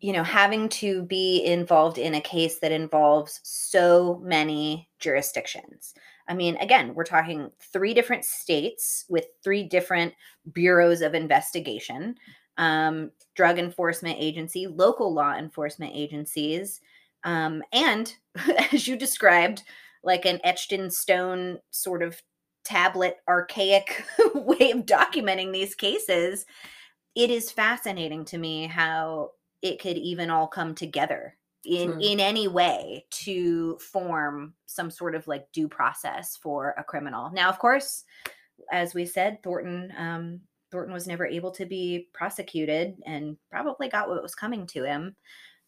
[0.00, 5.94] you know, having to be involved in a case that involves so many jurisdictions.
[6.28, 10.14] I mean, again, we're talking three different states with three different
[10.52, 12.16] bureaus of investigation,
[12.56, 16.80] um, drug enforcement agency, local law enforcement agencies,
[17.24, 18.14] um, and
[18.72, 19.62] as you described,
[20.02, 22.22] like an etched in stone sort of
[22.64, 24.04] tablet archaic
[24.34, 26.44] way of documenting these cases
[27.16, 29.30] it is fascinating to me how
[29.62, 35.26] it could even all come together in in any way to form some sort of
[35.28, 38.04] like due process for a criminal now of course
[38.72, 40.40] as we said thornton um
[40.70, 45.14] thornton was never able to be prosecuted and probably got what was coming to him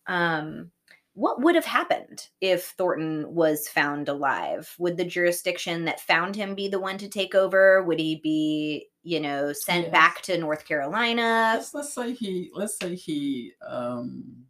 [0.07, 0.71] um
[1.15, 4.75] what would have happened if Thornton was found alive?
[4.79, 7.83] Would the jurisdiction that found him be the one to take over?
[7.83, 9.93] Would he be, you know, sent Yes.
[9.93, 11.53] back to North Carolina?
[11.57, 14.47] let's let's say he let's say he um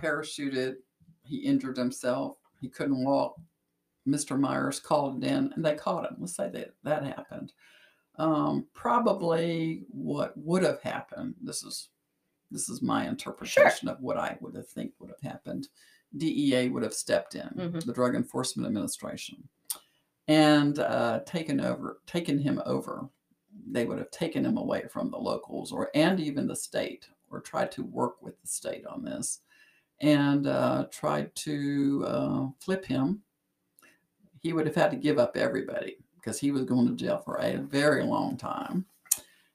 [0.00, 0.76] parachuted
[1.22, 3.36] he injured himself he couldn't walk.
[4.08, 6.16] Mr myers called it in and they caught him.
[6.18, 7.52] Let's say that that happened.
[8.16, 11.88] Um probably what would have happened this is
[12.50, 15.68] this is my interpretation of what i would have think would have happened.
[16.16, 17.84] Dea would have stepped in Mhm.
[17.84, 19.48] the drug enforcement administration
[20.26, 23.08] and uh, taken over taken him over.
[23.70, 27.40] They would have taken him away from the locals or and even the state or
[27.40, 29.40] tried to work with the state on this
[30.00, 33.22] and uh, tried to uh, flip him.
[34.40, 37.36] He would have had to give up everybody because he was going to jail for
[37.36, 38.86] a very long time.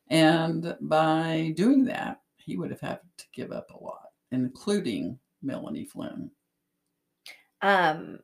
[0.09, 5.85] And by doing that he would have had to give up a lot including melanie
[5.85, 6.29] flynn.
[7.61, 8.19] Um,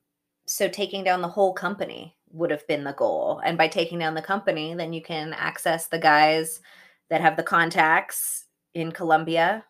[0.45, 3.41] so taking down the whole company would have been the goal.
[3.43, 6.61] And by taking down the company, then you can access the guys
[7.09, 9.65] that have the contacts in Colombia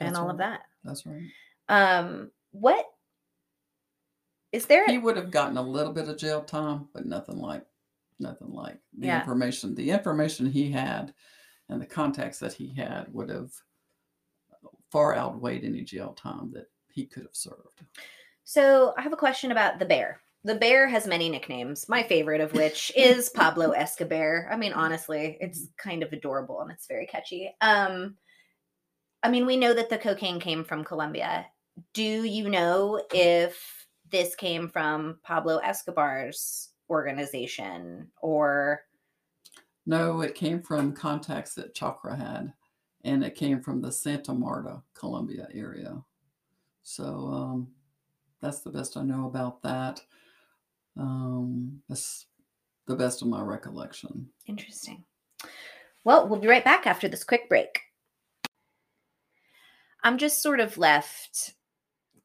[0.00, 0.60] and That's all of that.
[0.84, 1.22] that's right
[1.68, 2.86] Um, what
[4.52, 4.86] is there?
[4.86, 7.64] he would have gotten a little bit of jail time, but nothing like
[8.18, 9.20] nothing like the Yeah.
[9.20, 9.74] information.
[9.74, 11.14] The information he had
[11.68, 13.52] and the contacts that he had would have
[14.90, 17.82] far outweighed any jail time that he could have served.
[18.44, 20.20] So I have a question about the bear.
[20.44, 24.48] The bear has many nicknames, my favorite of which is Pablo Escobar.
[24.50, 27.54] I mean, honestly, it's kind of adorable and it's very catchy.
[27.60, 28.16] Um,
[29.22, 31.46] I mean, we know that the cocaine came from Colombia.
[31.94, 38.82] Do you know if this came from Pablo Escobar's organization or
[39.86, 42.52] No, it came from contacts that Chakra had,
[43.04, 46.02] and it came from the Santa Marta, Colombia area.
[46.82, 47.68] So um,
[48.40, 50.00] that's the best I know about that.
[50.96, 52.26] Um, that's
[52.86, 54.28] the best of my recollection.
[54.46, 55.04] Interesting.
[56.04, 57.80] Well, we'll be right back after this quick break.
[60.02, 61.54] I'm just sort of left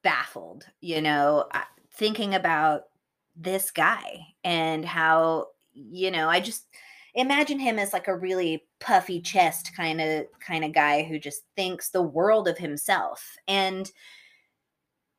[0.04, 2.84] baffled, you know, uh, thinking about
[3.36, 6.66] this guy and how, you know, I just
[7.14, 11.42] imagine him as like a really puffy chest kind of kind of guy who just
[11.56, 13.36] thinks the world of himself.
[13.48, 13.90] And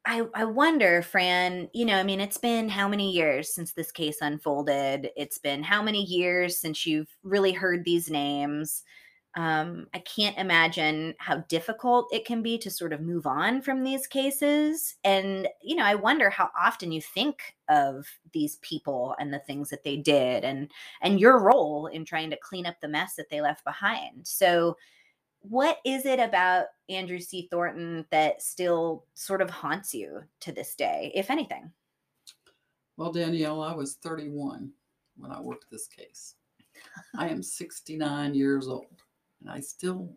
[0.05, 3.91] I I wonder, Fran, you know, I mean, it's been how many years since this
[3.91, 5.09] case unfolded?
[5.17, 8.83] It's been how many years since you've really heard these names?
[9.35, 13.83] Um, I can't imagine how difficult it can be to sort of move on from
[13.83, 14.95] these cases.
[15.03, 19.69] And, you know, I wonder how often you think of these people and the things
[19.69, 20.71] that they did and
[21.01, 24.25] and your role in trying to clean up the mess that they left behind.
[24.25, 24.77] So
[25.41, 27.47] what is it about Andrew C.
[27.51, 31.71] Thornton that still sort of haunts you to this day, if anything?
[32.97, 34.71] Well, Danielle, I was 31
[35.17, 36.35] when I worked this case.
[37.17, 39.03] I am 69 years old,
[39.45, 40.09] and I still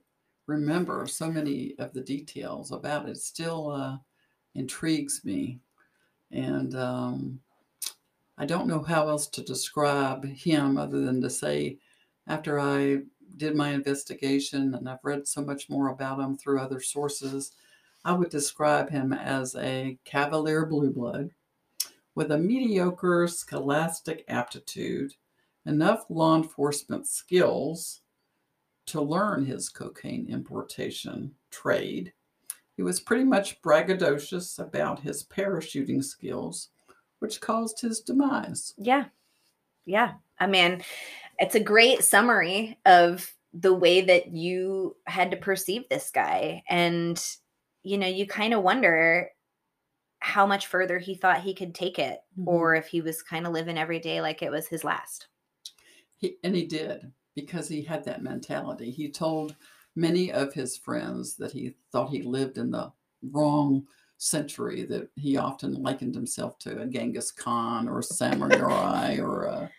[0.46, 3.12] remember so many of the details about it.
[3.12, 3.98] it still uh,
[4.54, 5.60] intrigues me.
[6.32, 7.40] And um,
[8.38, 11.76] I don't know how else to describe him other than to say,
[12.26, 13.02] after I
[13.36, 17.52] did my investigation and I've read so much more about him through other sources,
[18.06, 21.30] I would describe him as a cavalier blue blood
[22.14, 25.12] with a mediocre scholastic aptitude,
[25.66, 28.00] enough law enforcement skills
[28.88, 32.12] to learn his cocaine importation trade.
[32.76, 36.68] He was pretty much braggadocious about his parachuting skills,
[37.18, 38.74] which caused his demise.
[38.76, 39.06] Yeah.
[39.84, 40.12] Yeah.
[40.38, 40.82] I mean,
[41.38, 47.24] it's a great summary of the way that you had to perceive this guy and
[47.82, 49.30] you know you kind of wonder
[50.20, 52.48] how much further he thought he could take it mm-hmm.
[52.48, 55.28] or if he was kind of living every day like it was his last
[56.18, 57.10] he, and he did
[57.40, 59.54] because he had that mentality he told
[59.94, 62.90] many of his friends that he thought he lived in the
[63.30, 63.86] wrong
[64.16, 69.70] century that he often likened himself to a genghis khan or a samurai or a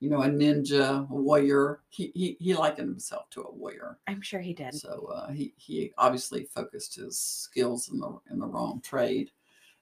[0.00, 1.80] you know, a ninja, a warrior.
[1.88, 3.98] He, he, he likened himself to a warrior.
[4.06, 4.72] I'm sure he did.
[4.74, 9.32] So uh, he, he obviously focused his skills in the, in the wrong trade.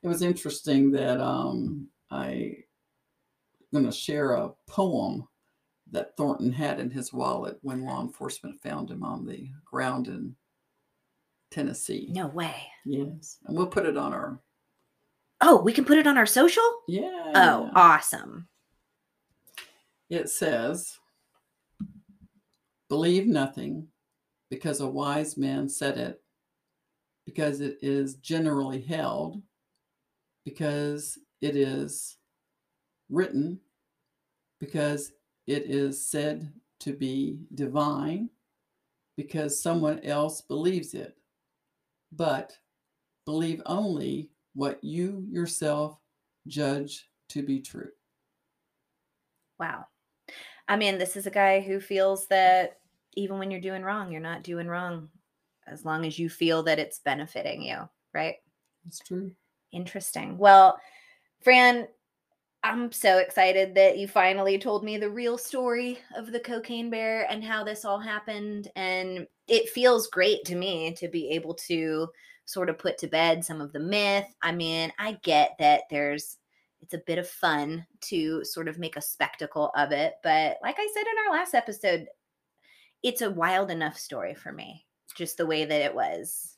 [0.02, 2.56] It was interesting that um, I
[3.72, 5.28] going to share a poem
[5.92, 10.34] that Thornton had in his wallet when law enforcement found him on the ground in
[11.50, 12.08] Tennessee.
[12.12, 12.54] No way.
[12.84, 13.38] Yes.
[13.46, 14.40] And we'll put it on our.
[15.40, 16.64] Oh, we can put it on our social?
[16.88, 17.32] Yeah.
[17.34, 18.48] Oh, awesome
[20.10, 20.98] it says,
[22.88, 23.88] Believe nothing
[24.48, 26.22] because a wise man said it,
[27.24, 29.42] because it is generally held,
[30.44, 32.16] because it is
[33.10, 33.58] written,
[34.60, 35.12] because
[35.46, 38.28] it is said to be divine,
[39.16, 41.16] because someone else believes it.
[42.12, 42.56] But
[43.24, 45.98] believe only what you yourself
[46.46, 47.90] judge to be true.
[49.58, 49.86] Wow.
[50.68, 52.78] I mean, this is a guy who feels that
[53.14, 55.08] even when you're doing wrong, you're not doing wrong
[55.66, 58.36] as long as you feel that it's benefiting you, right?
[58.84, 59.32] That's true.
[59.72, 60.38] Interesting.
[60.38, 60.78] Well,
[61.42, 61.88] Fran,
[62.62, 67.30] I'm so excited that you finally told me the real story of the cocaine bear
[67.30, 68.68] and how this all happened.
[68.74, 72.08] And it feels great to me to be able to
[72.44, 74.26] sort of put to bed some of the myth.
[74.42, 76.38] I mean, I get that there's
[76.82, 80.14] it's a bit of fun to sort of make a spectacle of it.
[80.22, 82.06] But like I said in our last episode,
[83.02, 84.84] it's a wild enough story for me,
[85.16, 86.55] just the way that it was.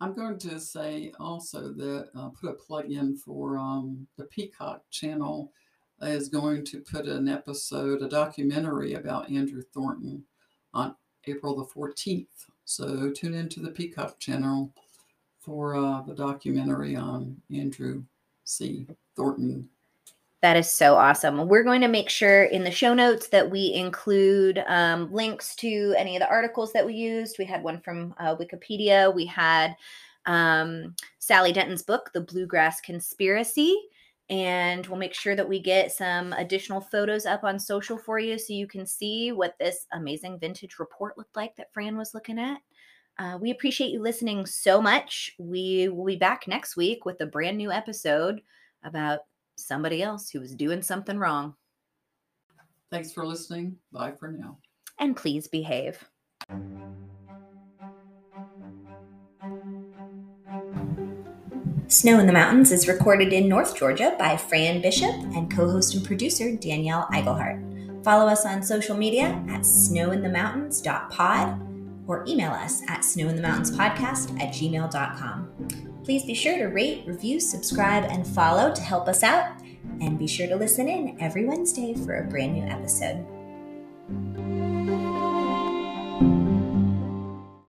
[0.00, 4.82] I'm going to say also that uh, put a plug in for um, the Peacock
[4.90, 5.52] channel
[6.02, 10.22] is going to put an episode, a documentary about Andrew Thornton
[10.74, 10.94] on
[11.26, 12.26] April the 14th.
[12.66, 14.72] So tune into the Peacock channel
[15.40, 18.04] for uh, the documentary on Andrew
[18.44, 18.86] C.
[19.16, 19.68] Thornton.
[20.42, 21.48] That is so awesome.
[21.48, 25.94] We're going to make sure in the show notes that we include um, links to
[25.96, 27.36] any of the articles that we used.
[27.38, 29.12] We had one from uh, Wikipedia.
[29.14, 29.74] We had
[30.26, 33.74] um, Sally Denton's book, The Bluegrass Conspiracy.
[34.28, 38.38] And we'll make sure that we get some additional photos up on social for you
[38.38, 42.38] so you can see what this amazing vintage report looked like that Fran was looking
[42.38, 42.58] at.
[43.18, 45.32] Uh, we appreciate you listening so much.
[45.38, 48.42] We will be back next week with a brand new episode
[48.84, 49.20] about
[49.56, 51.54] somebody else who was doing something wrong.
[52.90, 53.76] Thanks for listening.
[53.92, 54.58] Bye for now.
[54.98, 56.08] And please behave.
[61.88, 65.94] Snow in the Mountains is recorded in North Georgia by Fran Bishop and co host
[65.94, 68.04] and producer Danielle Iglehart.
[68.04, 71.60] Follow us on social media at snowinthemountains.pod
[72.06, 75.95] or email us at snowinthemountainspodcast at gmail.com.
[76.06, 79.60] Please be sure to rate, review, subscribe, and follow to help us out.
[80.00, 83.26] And be sure to listen in every Wednesday for a brand new episode.